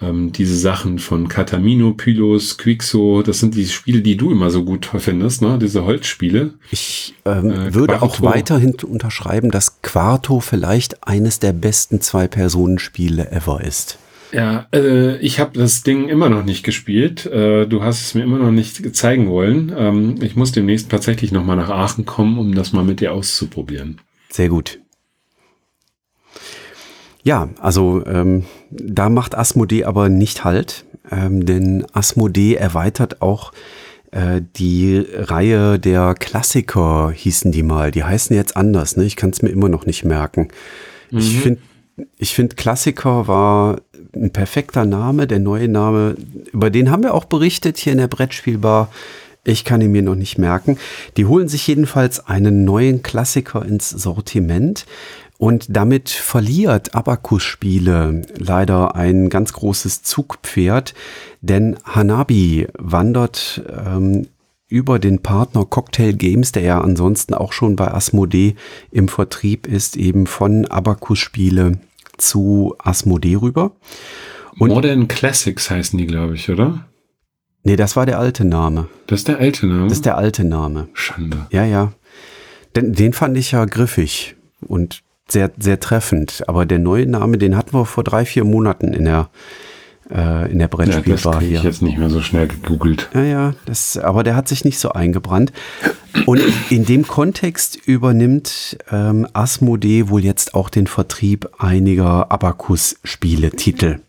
ähm, 0.02 0.32
diese 0.32 0.56
Sachen 0.56 1.00
von 1.00 1.28
Katamino, 1.28 1.94
Pylos, 1.94 2.58
Quixo, 2.58 3.22
das 3.22 3.40
sind 3.40 3.56
die 3.56 3.66
Spiele, 3.68 4.02
die 4.02 4.18
du 4.18 4.32
immer 4.32 4.50
so 4.50 4.64
gut 4.64 4.90
findest, 4.98 5.42
ne? 5.42 5.60
Diese 5.62 5.84
Holzspiele. 5.86 6.54
Ich 6.72 7.16
ähm, 7.26 7.52
äh, 7.52 7.74
würde 7.74 7.98
Quarto. 7.98 8.06
auch 8.06 8.22
weiterhin 8.22 8.76
unterschreiben, 8.76 9.52
dass 9.52 9.82
Quarto 9.82 10.40
vielleicht 10.40 11.08
eines 11.08 11.40
der 11.40 11.54
besten 11.54 12.02
Zwei-Personen-Spiele 12.02 13.32
ever 13.32 13.62
ist. 13.62 13.98
Ja, 14.32 14.68
äh, 14.74 15.18
ich 15.18 15.40
habe 15.40 15.58
das 15.58 15.84
Ding 15.84 16.08
immer 16.08 16.30
noch 16.30 16.46
nicht 16.46 16.64
gespielt. 16.64 17.26
Äh, 17.26 17.66
du 17.66 17.84
hast 17.84 18.02
es 18.02 18.14
mir 18.14 18.24
immer 18.24 18.38
noch 18.38 18.52
nicht 18.52 18.96
zeigen 18.96 19.28
wollen. 19.30 19.74
Ähm, 19.76 20.16
ich 20.22 20.36
muss 20.36 20.52
demnächst 20.52 20.90
tatsächlich 20.90 21.32
noch 21.32 21.44
mal 21.44 21.56
nach 21.56 21.70
Aachen 21.70 22.06
kommen, 22.06 22.38
um 22.38 22.54
das 22.54 22.72
mal 22.72 22.84
mit 22.84 23.00
dir 23.00 23.14
auszuprobieren. 23.14 24.00
Sehr 24.30 24.50
gut. 24.50 24.80
Ja, 27.24 27.50
also 27.60 28.04
ähm, 28.06 28.46
da 28.72 29.10
macht 29.10 29.38
Asmodee 29.38 29.84
aber 29.84 30.10
nicht 30.10 30.44
Halt, 30.44 30.86
ähm, 31.12 31.46
denn 31.46 31.86
Asmodee 31.94 32.56
erweitert 32.56 33.22
auch 33.22 33.52
äh, 34.12 34.42
die 34.56 35.06
Reihe 35.14 35.80
der 35.80 36.16
Klassiker, 36.16 37.12
hießen 37.14 37.52
die 37.52 37.64
mal. 37.64 37.92
Die 37.92 38.04
heißen 38.04 38.36
jetzt 38.36 38.56
anders, 38.56 38.98
ne? 38.98 39.04
Ich 39.04 39.16
kann 39.16 39.32
es 39.32 39.42
mir 39.42 39.50
immer 39.50 39.70
noch 39.70 39.86
nicht 39.86 40.06
merken. 40.06 40.48
Mhm. 41.12 41.20
Ich 41.20 41.40
finde, 41.40 41.62
ich 42.18 42.34
finde 42.34 42.56
Klassiker 42.56 43.28
war 43.28 43.82
ein 44.16 44.32
perfekter 44.32 44.86
Name, 44.86 45.28
der 45.28 45.40
neue 45.40 45.68
Name, 45.68 46.16
über 46.52 46.70
den 46.70 46.90
haben 46.90 47.04
wir 47.04 47.14
auch 47.14 47.26
berichtet 47.26 47.78
hier 47.78 47.92
in 47.92 48.00
der 48.00 48.08
Brettspielbar. 48.08 48.90
Ich 49.44 49.64
kann 49.64 49.82
ihn 49.82 49.92
mir 49.92 50.02
noch 50.02 50.16
nicht 50.16 50.38
merken. 50.38 50.78
Die 51.18 51.26
holen 51.26 51.48
sich 51.48 51.66
jedenfalls 51.68 52.26
einen 52.28 52.66
neuen 52.66 53.04
Klassiker 53.04 53.66
ins 53.66 53.90
Sortiment. 53.90 54.86
Und 55.40 55.68
damit 55.70 56.10
verliert 56.10 56.94
Abacus-Spiele 56.96 58.24
leider 58.38 58.96
ein 58.96 59.30
ganz 59.30 59.54
großes 59.54 60.04
Zugpferd, 60.04 60.94
denn 61.40 61.78
Hanabi 61.86 62.68
wandert 62.78 63.64
ähm, 63.70 64.28
über 64.68 65.00
den 65.00 65.22
Partner 65.22 65.64
Cocktail 65.64 66.12
Games, 66.12 66.52
der 66.52 66.64
ja 66.64 66.82
ansonsten 66.82 67.34
auch 67.34 67.54
schon 67.54 67.78
bei 67.78 67.90
Asmodee 67.90 68.56
im 68.92 69.08
Vertrieb 69.08 69.66
ist, 69.66 69.96
eben 69.96 70.28
von 70.28 70.66
Abacus-Spiele 70.66 71.80
zu 72.18 72.76
Asmodee 72.78 73.36
rüber. 73.36 73.72
Und 74.60 74.74
Modern 74.74 75.08
Classics 75.08 75.70
heißen 75.70 75.98
die, 75.98 76.06
glaube 76.06 76.36
ich, 76.36 76.50
oder? 76.50 76.86
Nee, 77.64 77.78
das 77.78 77.96
war 77.96 78.06
der 78.06 78.20
alte 78.20 78.44
Name. 78.44 78.90
Das 79.08 79.22
ist 79.22 79.30
der 79.30 79.40
alte 79.40 79.68
Name? 79.68 79.84
Das 79.84 79.94
ist 79.94 80.06
der 80.06 80.18
alte 80.18 80.44
Name. 80.44 80.90
Schande. 80.92 81.48
Ja, 81.52 81.64
ja. 81.64 81.94
Den, 82.76 82.92
den 82.92 83.14
fand 83.14 83.38
ich 83.38 83.54
ja 83.54 83.64
griffig 83.64 84.36
und 84.60 85.02
sehr, 85.32 85.52
sehr 85.58 85.80
treffend. 85.80 86.44
Aber 86.48 86.66
der 86.66 86.80
neue 86.80 87.06
Name, 87.06 87.38
den 87.38 87.56
hatten 87.56 87.74
wir 87.74 87.86
vor 87.86 88.04
drei, 88.04 88.26
vier 88.26 88.44
Monaten 88.44 88.94
in 88.94 89.06
der, 89.06 89.30
äh, 90.12 90.52
in 90.52 90.60
der 90.60 90.68
Brettspielbar 90.68 91.36
ja, 91.36 91.40
das 91.40 91.48
hier. 91.48 91.58
ich 91.58 91.64
jetzt 91.64 91.82
nicht 91.82 91.98
mehr 91.98 92.10
so 92.10 92.22
schnell 92.22 92.48
gegoogelt. 92.48 93.10
Ja, 93.14 93.24
ja, 93.24 93.54
das, 93.66 93.98
aber 93.98 94.24
der 94.24 94.36
hat 94.36 94.48
sich 94.48 94.66
nicht 94.66 94.80
so 94.80 94.92
eingebrannt. 94.92 95.52
Und 96.26 96.42
in 96.70 96.86
dem 96.86 97.08
Kontext 97.08 97.76
übernimmt 97.76 98.78
ähm, 98.92 99.28
Asmodee 99.34 100.10
wohl 100.10 100.24
jetzt 100.24 100.54
auch 100.54 100.70
den 100.70 100.88
Vertrieb 100.88 101.50
einiger 101.58 102.32
Abacus-Spiele-Titel. 102.32 104.00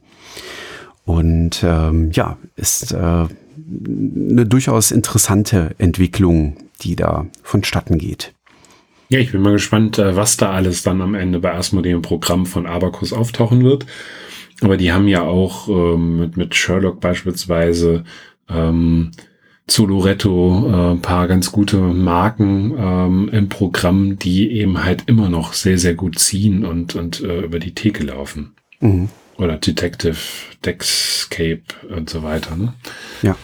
Und 1.04 1.62
ähm, 1.64 2.11
ja, 2.12 2.37
ist 2.56 2.92
äh, 2.92 2.96
eine 2.96 4.46
durchaus 4.46 4.90
interessante 4.90 5.74
Entwicklung, 5.78 6.56
die 6.83 6.96
da 6.96 7.26
vonstatten 7.42 7.98
geht. 7.98 8.33
Ja, 9.11 9.18
ich 9.18 9.33
bin 9.33 9.42
mal 9.42 9.53
gespannt, 9.53 9.99
äh, 9.99 10.14
was 10.16 10.37
da 10.37 10.53
alles 10.53 10.85
dann 10.85 11.03
am 11.03 11.14
Ende 11.14 11.40
bei 11.40 11.53
Asmodee 11.53 11.90
im 11.90 12.03
Programm 12.03 12.46
von 12.46 12.66
Abacus 12.66 13.12
auftauchen 13.12 13.64
wird. 13.64 13.85
Aber 14.61 14.77
die 14.77 14.92
haben 14.92 15.09
ja 15.09 15.23
auch 15.23 15.68
ähm, 15.68 16.20
mit, 16.20 16.37
mit 16.37 16.55
Sherlock 16.55 17.01
beispielsweise 17.01 18.05
ähm, 18.49 19.11
zu 19.66 19.87
Loretto 19.87 20.68
äh, 20.70 20.92
ein 20.92 21.03
paar 21.03 21.27
ganz 21.27 21.51
gute 21.51 21.79
Marken 21.79 22.75
ähm, 22.79 23.31
im 23.33 23.49
Programm, 23.49 24.16
die 24.16 24.53
eben 24.53 24.85
halt 24.85 25.05
immer 25.07 25.29
noch 25.29 25.55
sehr, 25.55 25.79
sehr 25.79 25.94
gut 25.94 26.18
ziehen 26.18 26.64
und, 26.64 26.94
und 26.94 27.20
äh, 27.20 27.40
über 27.40 27.59
die 27.59 27.75
Theke 27.75 28.05
laufen. 28.05 28.53
Mhm. 28.79 29.09
Oder 29.38 29.57
Detective, 29.57 30.18
Dexcape 30.64 31.62
und 31.96 32.11
so 32.11 32.23
weiter. 32.23 32.55
Ne? 32.57 32.75
Ja. 33.23 33.37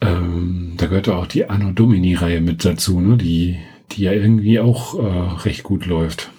Ähm, 0.00 0.74
da 0.78 0.86
gehört 0.86 1.08
auch 1.10 1.26
die 1.26 1.50
Anno 1.50 1.72
Domini-Reihe 1.72 2.40
mit 2.40 2.64
dazu, 2.64 3.00
ne? 3.00 3.16
die, 3.16 3.58
die 3.92 4.02
ja 4.02 4.12
irgendwie 4.12 4.60
auch 4.60 4.98
äh, 4.98 5.42
recht 5.44 5.62
gut 5.62 5.86
läuft. 5.86 6.30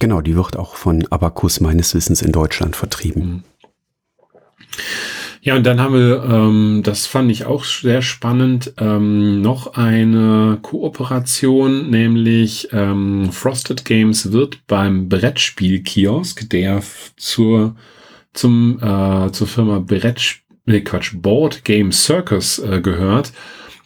Genau, 0.00 0.20
die 0.20 0.36
wird 0.36 0.56
auch 0.56 0.74
von 0.74 1.06
Abacus 1.10 1.60
meines 1.60 1.94
Wissens 1.94 2.22
in 2.22 2.32
Deutschland 2.32 2.76
vertrieben. 2.76 3.22
Mhm. 3.22 3.42
Ja, 5.44 5.54
und 5.56 5.66
dann 5.66 5.78
haben 5.78 5.92
wir, 5.92 6.24
ähm, 6.24 6.80
das 6.82 7.06
fand 7.06 7.30
ich 7.30 7.44
auch 7.44 7.64
sehr 7.64 8.00
spannend, 8.00 8.72
ähm, 8.78 9.42
noch 9.42 9.74
eine 9.74 10.58
Kooperation, 10.62 11.90
nämlich 11.90 12.68
ähm, 12.72 13.30
Frosted 13.30 13.84
Games 13.84 14.32
wird 14.32 14.66
beim 14.66 15.10
Brettspielkiosk, 15.10 16.48
der 16.48 16.82
zur, 17.16 17.76
zum, 18.32 18.78
äh, 18.82 19.32
zur 19.32 19.46
Firma 19.46 19.80
Brettspiel, 19.80 20.56
nee, 20.64 20.80
Quatsch, 20.80 21.12
Board 21.14 21.62
Game 21.64 21.92
Circus 21.92 22.58
äh, 22.60 22.80
gehört, 22.80 23.32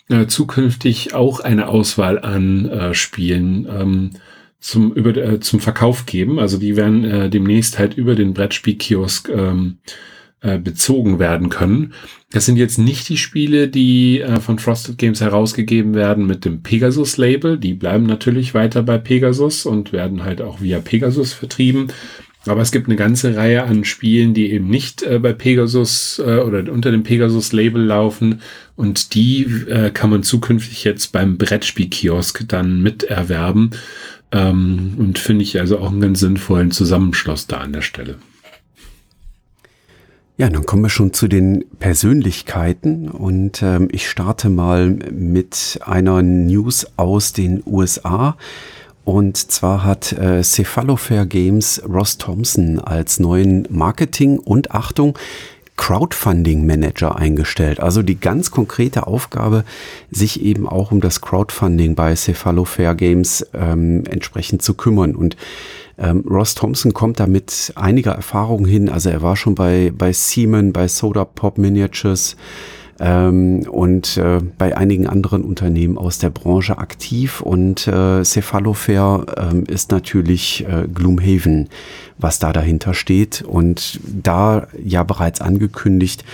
äh, 0.09 0.27
zukünftig 0.27 1.15
auch 1.15 1.41
eine 1.41 1.69
Auswahl 1.69 2.19
an 2.19 2.69
äh, 2.69 2.95
Spielen 2.95 3.67
ähm, 3.71 4.11
zum, 4.61 4.93
über, 4.93 5.17
äh, 5.17 5.41
zum 5.41 5.61
Verkauf 5.61 6.07
geben. 6.07 6.39
Also 6.39 6.59
die 6.59 6.77
werden 6.77 7.05
äh, 7.05 7.31
demnächst 7.31 7.79
halt 7.79 7.95
über 7.95 8.15
den 8.15 8.35
Brettspielkiosk 8.35 9.29
ähm, 9.29 9.79
äh, 10.41 10.59
bezogen 10.59 11.19
werden 11.19 11.49
können. 11.49 11.95
Das 12.31 12.47
sind 12.47 12.57
jetzt 12.57 12.79
nicht 12.79 13.09
die 13.09 13.17
Spiele, 13.17 13.69
die 13.69 14.21
äh, 14.21 14.41
von 14.41 14.59
Frosted 14.59 14.99
Games 14.99 15.21
herausgegeben 15.21 15.95
werden 15.95 16.27
mit 16.27 16.45
dem 16.45 16.63
Pegasus-Label. 16.63 17.59
Die 17.59 17.75
bleiben 17.75 18.07
natürlich 18.07 18.55
weiter 18.55 18.83
bei 18.83 18.99
Pegasus 18.99 19.67
und 19.67 19.93
werden 19.93 20.23
halt 20.25 20.41
auch 20.41 20.61
via 20.61 20.79
Pegasus 20.79 21.33
vertrieben. 21.33 21.89
Aber 22.49 22.63
es 22.63 22.73
gibt 22.73 22.87
eine 22.87 22.97
ganze 22.97 23.37
Reihe 23.37 23.65
an 23.65 23.85
Spielen, 23.85 24.35
die 24.35 24.51
eben 24.53 24.69
nicht 24.69 25.03
äh, 25.03 25.19
bei 25.19 25.33
Pegasus 25.33 26.19
äh, 26.19 26.39
oder 26.39 26.73
unter 26.73 26.91
dem 26.91 27.03
Pegasus-Label 27.03 27.83
laufen. 27.83 28.41
Und 28.77 29.15
die 29.15 29.43
äh, 29.69 29.91
kann 29.91 30.11
man 30.11 30.23
zukünftig 30.23 30.85
jetzt 30.85 31.13
beim 31.13 31.39
Brettspielkiosk 31.39 32.45
dann 32.49 32.83
miterwerben. 32.83 33.71
Ähm, 34.33 34.95
und 34.99 35.19
finde 35.19 35.43
ich 35.43 35.59
also 35.59 35.79
auch 35.79 35.91
einen 35.91 36.01
ganz 36.01 36.21
sinnvollen 36.21 36.71
Zusammenschluss 36.71 37.47
da 37.47 37.59
an 37.59 37.73
der 37.73 37.83
Stelle. 37.83 38.17
Ja, 40.41 40.49
dann 40.49 40.67
kommen 40.67 40.85
wir 40.85 40.89
schon 40.89 41.13
zu 41.13 41.27
den 41.27 41.65
Persönlichkeiten 41.81 43.09
und 43.09 43.61
ähm, 43.61 43.89
ich 43.91 44.09
starte 44.09 44.49
mal 44.51 44.91
mit 44.91 45.81
einer 45.85 46.23
News 46.23 46.87
aus 46.97 47.33
den 47.33 47.61
USA. 47.67 48.37
Und 49.09 49.39
zwar 49.39 49.85
hat 49.85 50.13
äh, 50.13 50.43
Cephalofair 50.43 51.25
Games 51.25 51.81
Ross 51.89 52.19
Thompson 52.19 52.79
als 52.79 53.19
neuen 53.19 53.67
Marketing- 53.71 54.39
und 54.39 54.73
Achtung, 54.73 55.19
Crowdfunding 55.79 56.67
Manager 56.67 57.17
eingestellt. 57.17 57.81
Also 57.81 58.03
die 58.03 58.21
ganz 58.21 58.51
konkrete 58.51 59.07
Aufgabe, 59.07 59.65
sich 60.11 60.43
eben 60.43 60.69
auch 60.69 60.93
um 60.93 61.01
das 61.01 61.23
Crowdfunding 61.23 61.95
bei 61.95 62.15
Cephalofair 62.15 62.95
Games 62.95 63.47
ähm, 63.55 64.05
entsprechend 64.11 64.61
zu 64.61 64.75
kümmern. 64.75 65.17
Und 65.17 65.39
ähm, 65.97 66.23
Ross 66.29 66.55
Thompson 66.55 66.93
kommt 66.93 67.19
da 67.19 67.27
mit 67.27 67.73
einiger 67.77 68.13
Erfahrung 68.13 68.67
hin. 68.67 68.91
Also 68.91 69.09
er 69.09 69.23
war 69.23 69.37
schon 69.37 69.55
bei, 69.55 69.91
bei 69.97 70.13
Siemens, 70.13 70.75
bei 70.75 70.87
Soda 70.87 71.25
Pop 71.25 71.57
Miniatures 71.57 72.37
ähm, 73.01 73.63
und 73.69 74.17
äh, 74.17 74.41
bei 74.57 74.77
einigen 74.77 75.07
anderen 75.07 75.43
Unternehmen 75.43 75.99
aus 75.99 76.19
der 76.19 76.31
Branche 76.31 76.79
aktiv. 76.79 77.41
Und 77.41 77.87
äh, 77.87 78.25
Cephalofair 78.25 79.27
ähm, 79.37 79.65
ist 79.65 79.91
natürlich 79.91 80.67
äh, 80.67 80.87
Gloomhaven, 80.93 81.69
was 82.19 82.39
da 82.39 82.53
dahinter 82.53 82.95
steht. 82.95 83.43
Und 83.43 84.01
da 84.05 84.69
ja 84.83 85.03
bereits 85.03 85.41
angekündigt, 85.41 86.25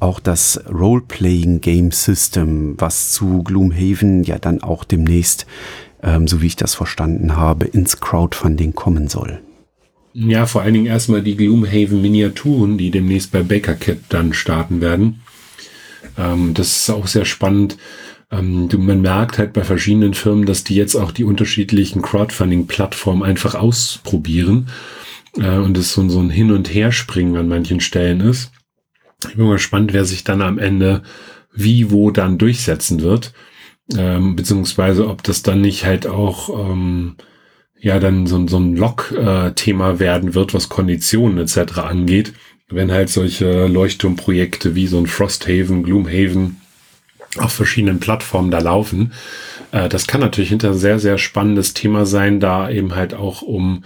auch 0.00 0.20
das 0.20 0.60
Role-Playing 0.68 1.60
Game 1.60 1.92
System, 1.92 2.74
was 2.78 3.12
zu 3.12 3.42
Gloomhaven 3.42 4.24
ja 4.24 4.38
dann 4.38 4.62
auch 4.62 4.84
demnächst 4.84 5.46
ähm, 6.02 6.26
so 6.26 6.42
wie 6.42 6.46
ich 6.46 6.56
das 6.56 6.74
verstanden 6.74 7.36
habe, 7.36 7.66
ins 7.66 8.00
Crowdfunding 8.00 8.74
kommen 8.74 9.08
soll. 9.08 9.40
Ja, 10.14 10.46
vor 10.46 10.62
allen 10.62 10.74
Dingen 10.74 10.86
erstmal 10.86 11.22
die 11.22 11.36
Gloomhaven 11.36 12.02
Miniaturen, 12.02 12.76
die 12.76 12.90
demnächst 12.90 13.32
bei 13.32 13.42
Baker 13.42 13.74
Cat 13.74 13.98
dann 14.10 14.34
starten 14.34 14.80
werden. 14.80 15.22
Ähm, 16.18 16.54
das 16.54 16.76
ist 16.76 16.90
auch 16.90 17.06
sehr 17.06 17.24
spannend. 17.24 17.76
Ähm, 18.30 18.68
du, 18.68 18.78
man 18.78 19.00
merkt 19.00 19.38
halt 19.38 19.52
bei 19.52 19.64
verschiedenen 19.64 20.14
Firmen, 20.14 20.46
dass 20.46 20.64
die 20.64 20.74
jetzt 20.74 20.96
auch 20.96 21.12
die 21.12 21.24
unterschiedlichen 21.24 22.02
Crowdfunding-Plattformen 22.02 23.22
einfach 23.22 23.54
ausprobieren 23.54 24.68
äh, 25.36 25.56
und 25.56 25.76
es 25.78 25.92
so, 25.92 26.08
so 26.08 26.20
ein 26.20 26.30
Hin- 26.30 26.52
und 26.52 26.72
Herspringen 26.72 27.36
an 27.36 27.48
manchen 27.48 27.80
Stellen 27.80 28.20
ist. 28.20 28.52
Ich 29.28 29.36
bin 29.36 29.46
mal 29.46 29.54
gespannt, 29.54 29.92
wer 29.92 30.04
sich 30.04 30.24
dann 30.24 30.42
am 30.42 30.58
Ende 30.58 31.02
wie 31.54 31.90
wo 31.90 32.10
dann 32.10 32.38
durchsetzen 32.38 33.02
wird 33.02 33.32
ähm, 33.96 34.36
beziehungsweise 34.36 35.08
ob 35.08 35.22
das 35.22 35.42
dann 35.42 35.60
nicht 35.60 35.84
halt 35.84 36.06
auch 36.06 36.48
ähm, 36.70 37.16
ja 37.78 37.98
dann 37.98 38.26
so, 38.26 38.46
so 38.46 38.58
ein 38.58 38.76
Log-Thema 38.76 39.98
werden 39.98 40.34
wird, 40.34 40.54
was 40.54 40.68
Konditionen 40.68 41.38
etc. 41.38 41.78
angeht, 41.78 42.32
wenn 42.74 42.92
halt 42.92 43.10
solche 43.10 43.66
Leuchtturmprojekte 43.66 44.74
wie 44.74 44.86
so 44.86 44.98
ein 44.98 45.06
Frosthaven, 45.06 45.82
Gloomhaven 45.82 46.60
auf 47.38 47.52
verschiedenen 47.52 48.00
Plattformen 48.00 48.50
da 48.50 48.58
laufen. 48.58 49.12
Äh, 49.70 49.88
das 49.88 50.06
kann 50.06 50.20
natürlich 50.20 50.50
hinter 50.50 50.74
sehr, 50.74 50.98
sehr 50.98 51.18
spannendes 51.18 51.74
Thema 51.74 52.06
sein, 52.06 52.40
da 52.40 52.70
eben 52.70 52.94
halt 52.94 53.14
auch 53.14 53.42
um 53.42 53.84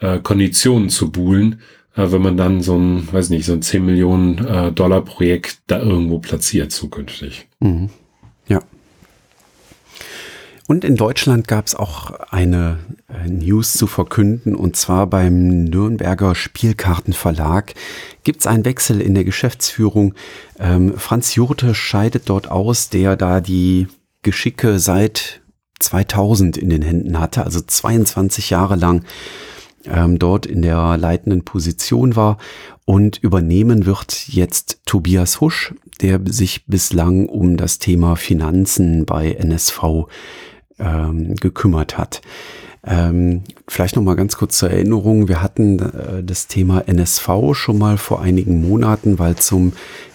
äh, 0.00 0.18
Konditionen 0.18 0.88
zu 0.88 1.10
buhlen, 1.10 1.60
äh, 1.94 2.10
wenn 2.10 2.22
man 2.22 2.36
dann 2.36 2.62
so 2.62 2.76
ein, 2.76 3.08
weiß 3.12 3.30
nicht, 3.30 3.46
so 3.46 3.52
ein 3.52 3.62
10 3.62 3.84
Millionen 3.84 4.74
Dollar 4.74 5.02
Projekt 5.02 5.58
da 5.66 5.80
irgendwo 5.80 6.18
platziert 6.18 6.72
zukünftig. 6.72 7.48
Mhm. 7.60 7.90
Und 10.68 10.84
in 10.84 10.96
Deutschland 10.96 11.46
gab 11.46 11.66
es 11.66 11.76
auch 11.76 12.10
eine 12.30 12.78
äh, 13.08 13.28
News 13.28 13.74
zu 13.74 13.86
verkünden, 13.86 14.56
und 14.56 14.74
zwar 14.74 15.06
beim 15.06 15.64
Nürnberger 15.64 16.34
Spielkartenverlag 16.34 17.74
gibt 18.24 18.40
es 18.40 18.46
einen 18.48 18.64
Wechsel 18.64 19.00
in 19.00 19.14
der 19.14 19.24
Geschäftsführung. 19.24 20.14
Ähm, 20.58 20.94
Franz 20.96 21.36
Jurte 21.36 21.74
scheidet 21.74 22.28
dort 22.28 22.50
aus, 22.50 22.90
der 22.90 23.16
da 23.16 23.40
die 23.40 23.86
Geschicke 24.22 24.80
seit 24.80 25.40
2000 25.78 26.56
in 26.56 26.70
den 26.70 26.82
Händen 26.82 27.20
hatte, 27.20 27.44
also 27.44 27.60
22 27.60 28.50
Jahre 28.50 28.74
lang 28.74 29.04
ähm, 29.84 30.18
dort 30.18 30.46
in 30.46 30.62
der 30.62 30.96
leitenden 30.96 31.44
Position 31.44 32.16
war. 32.16 32.38
Und 32.84 33.18
übernehmen 33.18 33.86
wird 33.86 34.28
jetzt 34.28 34.80
Tobias 34.84 35.40
Husch, 35.40 35.74
der 36.00 36.20
sich 36.24 36.66
bislang 36.66 37.26
um 37.26 37.56
das 37.56 37.78
Thema 37.78 38.16
Finanzen 38.16 39.06
bei 39.06 39.32
NSV 39.32 40.06
ähm, 40.78 41.34
gekümmert 41.36 41.98
hat. 41.98 42.20
Ähm, 42.88 43.42
vielleicht 43.66 43.96
noch 43.96 44.02
mal 44.02 44.14
ganz 44.14 44.36
kurz 44.36 44.58
zur 44.58 44.70
Erinnerung. 44.70 45.26
Wir 45.26 45.42
hatten 45.42 45.80
äh, 45.80 46.22
das 46.22 46.46
Thema 46.46 46.86
NSV 46.86 47.28
schon 47.52 47.78
mal 47.78 47.98
vor 47.98 48.22
einigen 48.22 48.60
Monaten, 48.66 49.18
weil 49.18 49.34
zum 49.36 49.72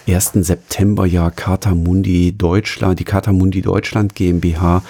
1. 0.07 0.31
September 0.35 1.05
ja 1.05 1.29
Carta 1.31 1.75
Mundi 1.75 2.31
Deutschland, 2.37 2.99
die 2.99 3.03
Carta 3.03 3.33
Mundi 3.33 3.61
Deutschland 3.61 4.15
GmbH 4.15 4.83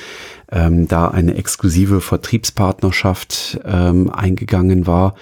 ähm, 0.51 0.87
da 0.87 1.07
eine 1.07 1.35
exklusive 1.35 2.01
Vertriebspartnerschaft 2.01 3.59
ähm, 3.65 4.11
eingegangen 4.11 4.85
war 4.85 5.15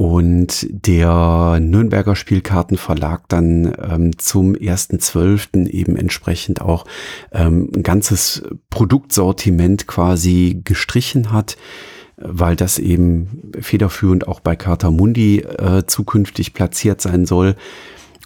und 0.00 0.66
der 0.70 1.60
Nürnberger 1.60 2.16
Spielkartenverlag 2.16 3.28
dann 3.28 3.74
ähm, 3.86 4.18
zum 4.18 4.54
1.12. 4.54 5.68
eben 5.68 5.94
entsprechend 5.94 6.62
auch 6.62 6.86
ähm, 7.32 7.70
ein 7.76 7.82
ganzes 7.82 8.42
Produktsortiment 8.70 9.86
quasi 9.86 10.62
gestrichen 10.64 11.32
hat, 11.32 11.58
weil 12.16 12.56
das 12.56 12.78
eben 12.78 13.52
federführend 13.60 14.26
auch 14.26 14.40
bei 14.40 14.56
Carta 14.56 14.90
Mundi 14.90 15.40
äh, 15.40 15.84
zukünftig 15.86 16.54
platziert 16.54 17.02
sein 17.02 17.26
soll 17.26 17.54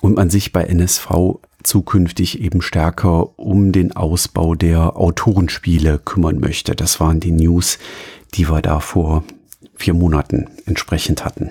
und 0.01 0.15
man 0.15 0.31
sich 0.31 0.53
bei 0.53 0.63
NSV 0.63 1.41
zukünftig 1.65 2.41
eben 2.41 2.63
stärker 2.63 3.37
um 3.37 3.73
den 3.73 3.97
Ausbau 3.97 4.55
der 4.55 4.97
Autorenspiele 4.97 5.99
kümmern 5.99 6.39
möchte. 6.39 6.77
Das 6.77 7.01
waren 7.01 7.19
die 7.19 7.33
News, 7.33 7.81
die 8.35 8.49
wir 8.49 8.63
da 8.63 8.79
vor 8.79 9.25
vier 9.75 9.95
Monaten 9.95 10.47
entsprechend 10.67 11.25
hatten. 11.25 11.51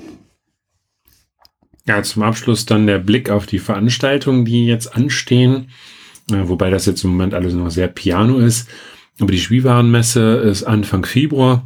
Ja, 1.86 2.02
zum 2.02 2.24
Abschluss 2.24 2.66
dann 2.66 2.88
der 2.88 3.00
Blick 3.00 3.30
auf 3.30 3.46
die 3.46 3.60
Veranstaltungen, 3.60 4.46
die 4.46 4.66
jetzt 4.66 4.96
anstehen, 4.96 5.70
äh, 6.32 6.48
wobei 6.48 6.70
das 6.70 6.86
jetzt 6.86 7.04
im 7.04 7.12
Moment 7.12 7.34
alles 7.34 7.54
noch 7.54 7.70
sehr 7.70 7.88
piano 7.88 8.38
ist. 8.38 8.70
Aber 9.20 9.32
die 9.32 9.40
Spielwarenmesse 9.40 10.36
ist 10.36 10.64
Anfang 10.64 11.06
Februar. 11.06 11.66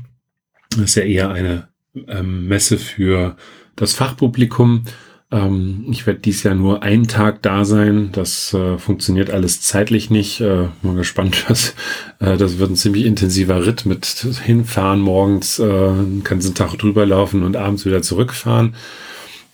Das 0.72 0.82
ist 0.82 0.96
ja 0.96 1.04
eher 1.04 1.32
eine 1.32 1.68
ähm, 2.08 2.48
Messe 2.48 2.78
für 2.78 3.38
das 3.76 3.94
Fachpublikum. 3.94 4.84
Ähm, 5.32 5.86
ich 5.92 6.08
werde 6.08 6.20
dies 6.20 6.44
Jahr 6.44 6.56
nur 6.56 6.84
einen 6.84 7.08
Tag 7.08 7.42
da 7.42 7.66
sein. 7.66 8.10
Das 8.12 8.54
äh, 8.54 8.78
funktioniert 8.78 9.30
alles 9.30 9.62
zeitlich 9.62 10.10
nicht. 10.10 10.42
Äh, 10.42 10.68
mal 10.82 10.96
gespannt, 10.96 11.46
was. 11.50 11.76
Äh, 12.20 12.38
das 12.38 12.60
wird 12.60 12.72
ein 12.72 12.76
ziemlich 12.76 13.06
intensiver 13.06 13.66
Ritt 13.66 13.86
mit 13.86 14.06
hinfahren 14.06 15.00
morgens, 15.00 15.60
äh, 15.60 15.66
den 15.68 16.24
ganzen 16.24 16.56
Tag 16.56 16.78
drüber 16.78 17.06
laufen 17.06 17.44
und 17.44 17.56
abends 17.56 17.86
wieder 17.86 18.02
zurückfahren. 18.02 18.76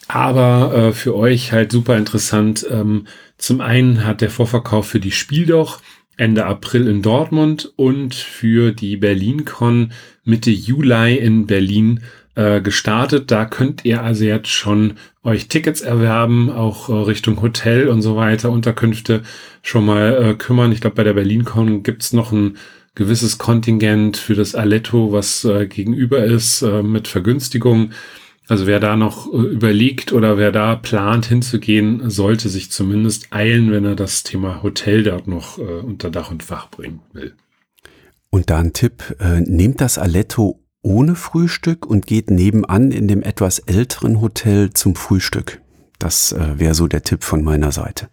Aber 0.08 0.74
äh, 0.74 0.92
für 0.92 1.16
euch 1.16 1.52
halt 1.52 1.72
super 1.72 1.98
interessant. 1.98 2.66
Ähm, 2.70 3.08
zum 3.38 3.62
einen 3.62 4.06
hat 4.06 4.22
der 4.22 4.30
Vorverkauf 4.30 4.88
für 4.88 5.00
die 5.00 5.12
Spieldoch 5.12 5.80
Ende 6.18 6.46
April 6.46 6.88
in 6.88 7.02
Dortmund 7.02 7.74
und 7.76 8.14
für 8.14 8.72
die 8.72 8.98
BerlinCon 8.98 9.92
Mitte 10.24 10.52
Juli 10.52 11.18
in 11.18 11.48
Berlin 11.48 12.02
äh, 12.36 12.62
gestartet. 12.62 13.32
Da 13.32 13.46
könnt 13.46 13.86
ihr 13.86 14.04
also 14.04 14.24
jetzt 14.24 14.50
schon 14.50 14.94
euch 15.24 15.48
Tickets 15.48 15.82
erwerben, 15.82 16.50
auch 16.50 16.90
äh, 16.90 16.94
Richtung 16.94 17.42
Hotel 17.42 17.88
und 17.88 18.02
so 18.02 18.16
weiter, 18.16 18.52
Unterkünfte 18.52 19.24
schon 19.62 19.86
mal 19.86 20.24
äh, 20.24 20.34
kümmern. 20.36 20.72
Ich 20.72 20.82
glaube, 20.82 20.98
bei 20.98 21.04
der 21.04 21.14
BerlinCon 21.14 21.84
gibt's 21.84 22.14
noch 22.14 22.32
ein 22.32 22.58
gewisses 22.96 23.40
Kontingent 23.40 24.18
für 24.18 24.36
das 24.36 24.54
Aletto, 24.54 25.12
was 25.12 25.46
äh, 25.46 25.66
gegenüber 25.66 26.24
ist, 26.24 26.62
äh, 26.62 26.84
mit 26.84 27.08
Vergünstigung. 27.08 27.92
Also 28.48 28.68
wer 28.68 28.80
da 28.80 28.96
noch 28.96 29.32
äh, 29.34 29.38
überlegt 29.38 30.12
oder 30.12 30.38
wer 30.38 30.52
da 30.52 30.76
plant 30.76 31.26
hinzugehen, 31.26 32.10
sollte 32.10 32.50
sich 32.50 32.72
zumindest 32.72 33.28
eilen, 33.32 33.72
wenn 33.72 33.86
er 33.86 33.96
das 33.96 34.24
Thema 34.24 34.62
Hotel 34.64 35.04
dort 35.04 35.28
noch 35.28 35.58
äh, 35.58 35.62
unter 35.62 36.10
Dach 36.10 36.32
und 36.32 36.44
Fach 36.44 36.70
bringen 36.70 37.02
will. 37.14 37.34
Und 38.30 38.50
da 38.50 38.58
ein 38.58 38.74
Tipp, 38.74 39.16
äh, 39.20 39.42
nehmt 39.42 39.80
das 39.80 39.98
Aletto 39.98 40.60
ohne 40.82 41.16
Frühstück 41.16 41.86
und 41.86 42.08
geht 42.08 42.30
nebenan 42.30 42.92
in 42.92 43.08
dem 43.08 43.24
etwas 43.24 43.60
älteren 43.60 44.20
Hotel 44.20 44.72
zum 44.74 44.96
Frühstück. 44.96 45.62
Das 45.98 46.34
äh, 46.34 46.60
wäre 46.60 46.74
so 46.74 46.88
der 46.88 47.04
Tipp 47.04 47.24
von 47.24 47.44
meiner 47.44 47.72
Seite. 47.72 48.10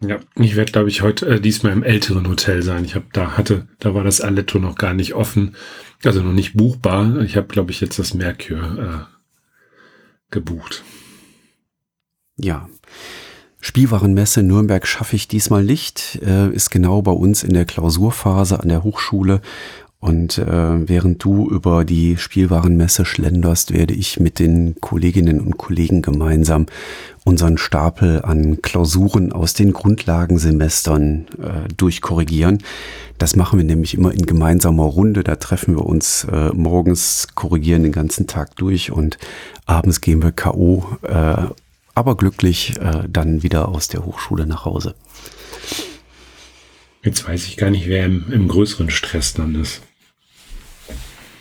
Ja, 0.00 0.18
ich 0.34 0.56
werde, 0.56 0.72
glaube 0.72 0.88
ich, 0.88 1.02
heute 1.02 1.26
äh, 1.26 1.40
diesmal 1.40 1.72
im 1.72 1.82
älteren 1.82 2.28
Hotel 2.28 2.62
sein. 2.62 2.84
Ich 2.84 2.94
habe 2.94 3.06
da 3.12 3.36
hatte, 3.36 3.66
da 3.78 3.94
war 3.94 4.04
das 4.04 4.20
Aletto 4.20 4.58
noch 4.58 4.76
gar 4.76 4.92
nicht 4.92 5.14
offen, 5.14 5.56
also 6.04 6.22
noch 6.22 6.32
nicht 6.32 6.54
buchbar. 6.54 7.20
Ich 7.20 7.36
habe, 7.36 7.46
glaube 7.46 7.70
ich, 7.70 7.80
jetzt 7.80 7.98
das 7.98 8.12
Mercure 8.12 9.06
äh, 9.08 10.30
gebucht. 10.30 10.84
Ja. 12.36 12.68
Spielwarenmesse 13.60 14.42
Nürnberg 14.42 14.86
schaffe 14.86 15.16
ich 15.16 15.28
diesmal 15.28 15.64
nicht, 15.64 16.20
äh, 16.22 16.50
ist 16.50 16.70
genau 16.70 17.02
bei 17.02 17.10
uns 17.10 17.42
in 17.42 17.54
der 17.54 17.64
Klausurphase 17.64 18.60
an 18.60 18.68
der 18.68 18.84
Hochschule 18.84 19.40
und 19.98 20.38
äh, 20.38 20.88
während 20.88 21.24
du 21.24 21.48
über 21.48 21.84
die 21.84 22.16
Spielwarenmesse 22.16 23.04
schlenderst, 23.04 23.72
werde 23.72 23.94
ich 23.94 24.20
mit 24.20 24.38
den 24.38 24.76
Kolleginnen 24.80 25.40
und 25.40 25.56
Kollegen 25.56 26.02
gemeinsam 26.02 26.66
unseren 27.24 27.58
Stapel 27.58 28.22
an 28.22 28.60
Klausuren 28.62 29.32
aus 29.32 29.54
den 29.54 29.72
Grundlagensemestern 29.72 31.26
äh, 31.42 31.74
durchkorrigieren. 31.76 32.62
Das 33.18 33.34
machen 33.34 33.58
wir 33.58 33.64
nämlich 33.64 33.94
immer 33.94 34.12
in 34.12 34.26
gemeinsamer 34.26 34.84
Runde. 34.84 35.24
Da 35.24 35.36
treffen 35.36 35.76
wir 35.76 35.86
uns 35.86 36.24
äh, 36.30 36.50
morgens, 36.52 37.28
korrigieren 37.34 37.82
den 37.82 37.92
ganzen 37.92 38.26
Tag 38.26 38.54
durch 38.56 38.92
und 38.92 39.16
abends 39.64 40.02
gehen 40.02 40.22
wir 40.22 40.30
KO, 40.30 40.84
äh, 41.02 41.36
aber 41.94 42.16
glücklich 42.16 42.76
äh, 42.78 43.04
dann 43.08 43.42
wieder 43.42 43.68
aus 43.68 43.88
der 43.88 44.04
Hochschule 44.04 44.46
nach 44.46 44.66
Hause. 44.66 44.94
Jetzt 47.06 47.26
weiß 47.26 47.46
ich 47.46 47.56
gar 47.56 47.70
nicht, 47.70 47.86
wer 47.86 48.04
im, 48.04 48.32
im 48.32 48.48
größeren 48.48 48.90
Stress 48.90 49.32
dann 49.32 49.54
ist. 49.54 49.80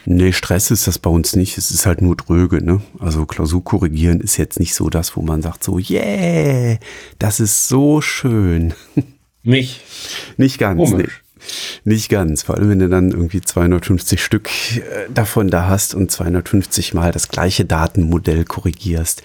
Nee, 0.06 0.32
Stress 0.32 0.70
ist 0.70 0.86
das 0.86 1.00
bei 1.00 1.10
uns 1.10 1.36
nicht. 1.36 1.58
Es 1.58 1.72
ist 1.72 1.88
halt 1.88 2.04
nur 2.04 2.16
dröge, 2.16 2.64
ne? 2.64 2.84
Also 3.00 3.26
Klausur 3.26 3.64
korrigieren 3.64 4.22
ist 4.22 4.38
jetzt 4.38 4.60
nicht 4.60 4.76
so 4.76 4.92
das, 4.92 5.18
wo 5.18 5.24
man 5.24 5.42
sagt 5.42 5.64
so, 5.64 5.80
yeah, 5.80 6.78
das 7.18 7.40
ist 7.40 7.68
so 7.68 8.00
schön. 8.00 8.76
Nicht? 9.42 9.82
Nicht 10.38 10.58
ganz, 10.58 10.92
nee. 10.92 11.08
Nicht 11.84 12.10
ganz, 12.10 12.44
vor 12.44 12.56
allem 12.56 12.70
wenn 12.70 12.80
du 12.80 12.90
dann 12.90 13.12
irgendwie 13.12 13.42
250 13.42 14.24
Stück 14.24 14.50
äh, 14.78 14.82
davon 15.14 15.50
da 15.50 15.68
hast 15.68 15.96
und 15.96 16.12
250 16.12 16.94
mal 16.94 17.12
das 17.12 17.30
gleiche 17.30 17.66
Datenmodell 17.66 18.46
korrigierst 18.46 19.24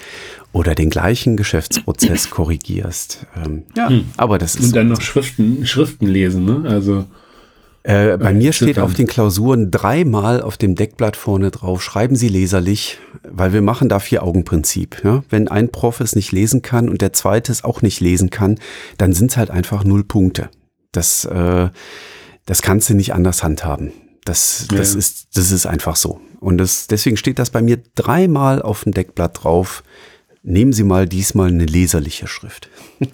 oder 0.52 0.74
den 0.74 0.90
gleichen 0.90 1.36
Geschäftsprozess 1.36 2.30
korrigierst. 2.30 3.26
Ähm, 3.44 3.64
ja, 3.76 3.88
hm. 3.88 4.06
aber 4.16 4.38
das 4.38 4.54
ist. 4.54 4.66
Und 4.66 4.76
dann 4.76 4.88
noch 4.88 5.00
Schriften, 5.00 5.66
Schriften 5.66 6.06
lesen, 6.06 6.44
ne? 6.44 6.68
Also. 6.68 7.06
Äh, 7.82 8.18
bei 8.18 8.34
mir 8.34 8.52
steht 8.52 8.78
auf 8.78 8.92
den 8.92 9.06
Klausuren 9.06 9.70
dreimal 9.70 10.42
auf 10.42 10.58
dem 10.58 10.74
Deckblatt 10.74 11.16
vorne 11.16 11.50
drauf, 11.50 11.82
schreiben 11.82 12.14
Sie 12.14 12.28
leserlich, 12.28 12.98
weil 13.22 13.54
wir 13.54 13.62
machen 13.62 13.88
da 13.88 14.00
Vier-Augen-Prinzip. 14.00 15.02
Ja? 15.02 15.24
Wenn 15.30 15.48
ein 15.48 15.70
Prof 15.70 16.00
es 16.00 16.14
nicht 16.14 16.30
lesen 16.30 16.60
kann 16.60 16.90
und 16.90 17.00
der 17.00 17.14
zweite 17.14 17.50
es 17.50 17.64
auch 17.64 17.80
nicht 17.80 18.00
lesen 18.00 18.28
kann, 18.28 18.58
dann 18.98 19.14
sind 19.14 19.30
es 19.30 19.38
halt 19.38 19.50
einfach 19.50 19.82
null 19.82 20.04
Punkte. 20.04 20.50
Das, 20.92 21.24
äh, 21.24 21.68
das 22.46 22.62
kannst 22.62 22.90
du 22.90 22.94
nicht 22.94 23.14
anders 23.14 23.42
handhaben. 23.42 23.92
Das, 24.24 24.66
das, 24.68 24.92
ja. 24.92 24.98
ist, 24.98 25.36
das 25.36 25.50
ist 25.50 25.66
einfach 25.66 25.96
so. 25.96 26.20
Und 26.40 26.58
das, 26.58 26.86
deswegen 26.86 27.16
steht 27.16 27.38
das 27.38 27.50
bei 27.50 27.62
mir 27.62 27.78
dreimal 27.94 28.62
auf 28.62 28.84
dem 28.84 28.92
Deckblatt 28.92 29.44
drauf. 29.44 29.82
Nehmen 30.42 30.72
Sie 30.72 30.84
mal 30.84 31.06
diesmal 31.06 31.48
eine 31.48 31.66
leserliche 31.66 32.26
Schrift. 32.26 32.68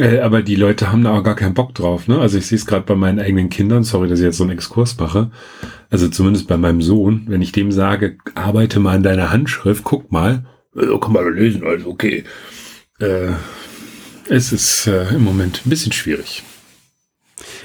Äh, 0.00 0.20
aber 0.20 0.42
die 0.42 0.54
Leute 0.54 0.92
haben 0.92 1.02
da 1.02 1.18
auch 1.18 1.24
gar 1.24 1.34
keinen 1.34 1.54
Bock 1.54 1.74
drauf, 1.74 2.06
ne? 2.06 2.20
Also 2.20 2.38
ich 2.38 2.46
sehe 2.46 2.56
es 2.56 2.66
gerade 2.66 2.86
bei 2.86 2.94
meinen 2.94 3.18
eigenen 3.18 3.48
Kindern, 3.48 3.82
sorry, 3.82 4.08
dass 4.08 4.20
ich 4.20 4.24
jetzt 4.24 4.36
so 4.36 4.44
einen 4.44 4.52
Exkurs 4.52 4.96
mache. 4.96 5.32
Also 5.90 6.08
zumindest 6.08 6.46
bei 6.46 6.56
meinem 6.56 6.82
Sohn, 6.82 7.24
wenn 7.26 7.42
ich 7.42 7.50
dem 7.50 7.72
sage, 7.72 8.16
arbeite 8.36 8.78
mal 8.78 8.94
in 8.94 9.02
deiner 9.02 9.32
Handschrift, 9.32 9.82
guck 9.82 10.12
mal, 10.12 10.46
so 10.72 10.98
kann 10.98 11.12
man 11.12 11.34
lesen, 11.34 11.64
also 11.64 11.90
okay. 11.90 12.22
Äh, 13.00 13.32
es 14.28 14.52
ist 14.52 14.86
äh, 14.86 15.08
im 15.14 15.24
Moment 15.24 15.62
ein 15.64 15.70
bisschen 15.70 15.92
schwierig. 15.92 16.42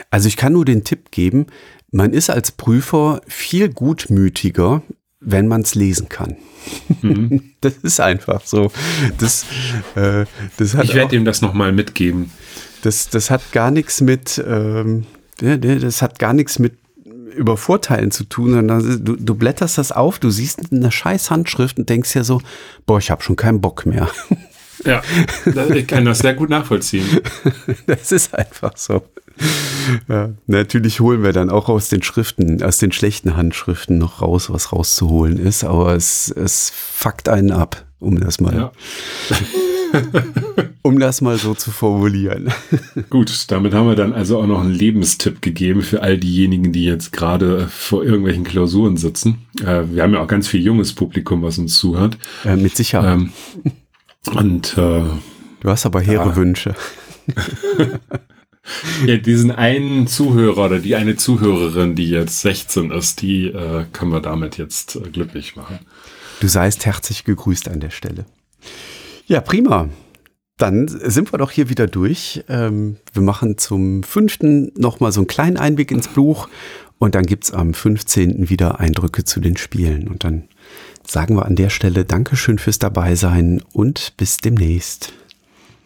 Also 0.10 0.28
ich 0.28 0.38
kann 0.38 0.54
nur 0.54 0.66
den 0.66 0.84
Tipp 0.84 1.12
geben, 1.12 1.48
man 1.92 2.14
ist 2.14 2.30
als 2.30 2.52
Prüfer 2.52 3.22
viel 3.28 3.70
gutmütiger, 3.70 4.82
wenn 5.20 5.48
man 5.48 5.62
es 5.62 5.76
lesen 5.76 6.10
kann. 6.10 6.36
Mhm. 7.02 7.52
Das 7.64 7.78
ist 7.78 8.02
einfach 8.02 8.42
so. 8.46 8.74
Das, 9.20 9.46
äh, 9.96 10.26
das 10.58 10.74
ich 10.74 10.94
werde 10.94 11.16
ihm 11.16 11.24
das 11.24 11.42
nochmal 11.42 11.72
mitgeben. 11.72 12.30
Das, 12.82 13.08
das 13.08 13.32
hat 13.32 13.54
gar 13.54 13.72
nichts 13.72 14.02
mit, 14.02 14.44
ähm, 14.46 15.06
das 15.38 16.02
hat 16.02 16.20
gar 16.20 16.34
nichts 16.34 16.60
mit 16.60 16.74
Übervorteilen 17.34 18.12
zu 18.12 18.26
tun, 18.26 18.52
sondern 18.52 19.06
du, 19.06 19.16
du 19.16 19.36
blätterst 19.36 19.78
das 19.78 19.94
auf, 19.94 20.20
du 20.20 20.30
siehst 20.30 20.74
eine 20.74 20.92
scheiß 20.92 21.32
Handschrift 21.32 21.80
und 21.80 21.88
denkst 21.88 22.14
ja 22.16 22.26
so, 22.26 22.42
boah, 22.86 23.00
ich 23.00 23.12
habe 23.12 23.24
schon 23.24 23.38
keinen 23.38 23.62
Bock 23.62 23.86
mehr. 23.86 24.10
Ja, 24.86 25.02
ich 25.76 25.88
kann 25.88 26.06
das 26.06 26.20
sehr 26.20 26.34
gut 26.34 26.50
nachvollziehen. 26.50 27.06
Das 27.88 28.12
ist 28.12 28.34
einfach 28.34 28.78
so. 28.78 29.04
Ja, 30.08 30.30
natürlich 30.48 31.00
holen 31.00 31.24
wir 31.24 31.34
dann 31.34 31.50
auch 31.50 31.70
aus 31.70 31.90
den 31.90 32.04
Schriften, 32.04 32.62
aus 32.62 32.78
den 32.78 32.92
schlechten 32.92 33.36
Handschriften 33.36 33.98
noch 33.98 34.22
raus, 34.22 34.50
was 34.50 34.72
rauszuholen 34.72 35.38
ist, 35.38 35.64
aber 35.64 35.96
es, 35.96 36.30
es 36.30 36.72
fuckt 36.76 37.30
einen 37.30 37.52
ab, 37.52 37.84
um 38.00 38.20
das 38.20 38.40
mal, 38.40 38.54
ja. 38.56 38.72
um 40.84 41.00
das 41.00 41.22
mal 41.22 41.38
so 41.38 41.56
zu 41.56 41.72
formulieren. 41.72 42.54
Gut, 43.10 43.46
damit 43.50 43.74
haben 43.74 43.88
wir 43.88 43.96
dann 43.96 44.14
also 44.14 44.40
auch 44.40 44.48
noch 44.48 44.62
einen 44.62 44.74
Lebenstipp 44.74 45.42
gegeben 45.42 45.82
für 45.82 46.02
all 46.04 46.18
diejenigen, 46.18 46.72
die 46.72 46.86
jetzt 46.86 47.12
gerade 47.12 47.68
vor 47.68 48.04
irgendwelchen 48.04 48.44
Klausuren 48.44 48.98
sitzen. 48.98 49.46
Äh, 49.62 49.84
wir 49.92 50.04
haben 50.04 50.14
ja 50.14 50.22
auch 50.22 50.28
ganz 50.28 50.48
viel 50.48 50.62
junges 50.62 50.94
Publikum, 50.94 51.42
was 51.42 51.58
uns 51.58 51.78
zuhört. 51.78 52.18
Äh, 52.46 52.56
mit 52.56 52.76
Sicherheit. 52.76 53.16
Ähm, 53.16 53.32
und 54.32 54.78
äh, 54.78 55.04
du 55.60 55.70
hast 55.70 55.86
aber 55.86 56.02
hehre 56.02 56.30
ja. 56.30 56.36
Wünsche. 56.36 56.76
ja, 59.06 59.18
diesen 59.18 59.52
einen 59.52 60.08
Zuhörer 60.08 60.66
oder 60.66 60.80
die 60.80 60.96
eine 60.96 61.16
Zuhörerin, 61.16 61.96
die 61.96 62.10
jetzt 62.10 62.42
16 62.42 62.92
ist, 62.92 63.22
die 63.22 63.48
äh, 63.48 63.86
können 63.92 64.12
wir 64.12 64.22
damit 64.22 64.58
jetzt 64.58 64.96
äh, 64.96 65.02
glücklich 65.02 65.56
machen. 65.56 65.80
Du 66.40 66.48
seist 66.48 66.86
herzlich 66.86 67.24
gegrüßt 67.24 67.70
an 67.70 67.80
der 67.80 67.92
Stelle. 67.92 68.26
Ja, 69.28 69.42
prima. 69.42 69.90
Dann 70.58 70.88
sind 70.88 71.34
wir 71.34 71.40
doch 71.40 71.52
hier 71.52 71.70
wieder 71.70 71.88
durch. 71.88 72.44
Ähm, 72.48 72.98
wir 73.12 73.24
machen 73.24 73.58
zum 73.58 74.04
fünften 74.04 74.72
nochmal 74.78 75.12
so 75.12 75.22
einen 75.22 75.28
kleinen 75.28 75.58
Einblick 75.58 75.92
ins 75.92 76.08
Buch 76.08 76.48
und 77.00 77.16
dann 77.16 77.26
gibt 77.26 77.46
es 77.46 77.52
am 77.52 77.74
15. 77.74 78.50
wieder 78.50 78.80
Eindrücke 78.80 79.24
zu 79.24 79.40
den 79.40 79.58
Spielen. 79.58 80.08
Und 80.08 80.24
dann 80.24 80.48
sagen 81.14 81.36
wir 81.36 81.46
an 81.46 81.56
der 81.56 81.70
Stelle 81.70 82.04
Dankeschön 82.04 82.58
fürs 82.58 82.80
Dabeisein 82.80 83.62
und 83.72 84.14
bis 84.18 84.38
demnächst. 84.38 85.14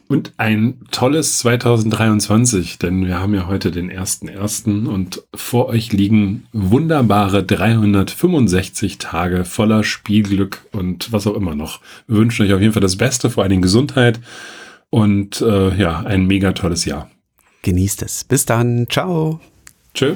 Und 0.08 0.32
ein 0.38 0.78
tolles 0.90 1.40
2023, 1.40 2.80
denn 2.80 3.06
wir 3.06 3.20
haben 3.20 3.34
ja 3.34 3.46
heute 3.46 3.72
den 3.72 3.92
1.1. 3.92 4.88
und 4.88 5.22
vor 5.36 5.68
euch 5.68 5.92
liegen 5.92 6.48
wunderbare 6.54 7.44
365 7.44 9.00
Tage 9.00 9.44
voller 9.44 9.84
Spielglück 9.84 10.66
und 10.72 11.12
was 11.12 11.28
auch 11.28 11.36
immer 11.36 11.56
noch. 11.56 11.82
Wir 12.08 12.18
wünschen 12.18 12.46
euch 12.46 12.54
auf 12.54 12.62
jeden 12.62 12.72
Fall 12.72 12.82
das 12.82 12.96
Beste, 12.96 13.30
vor 13.30 13.44
allen 13.44 13.52
Dingen 13.52 13.62
Gesundheit 13.62 14.22
und 14.90 15.42
äh, 15.42 15.76
ja, 15.76 16.00
ein 16.00 16.26
mega 16.26 16.54
tolles 16.54 16.86
Jahr. 16.86 17.12
Genießt 17.64 18.02
es. 18.02 18.24
Bis 18.24 18.46
dann. 18.46 18.88
Ciao. 18.90 19.42
Tschö. 19.94 20.16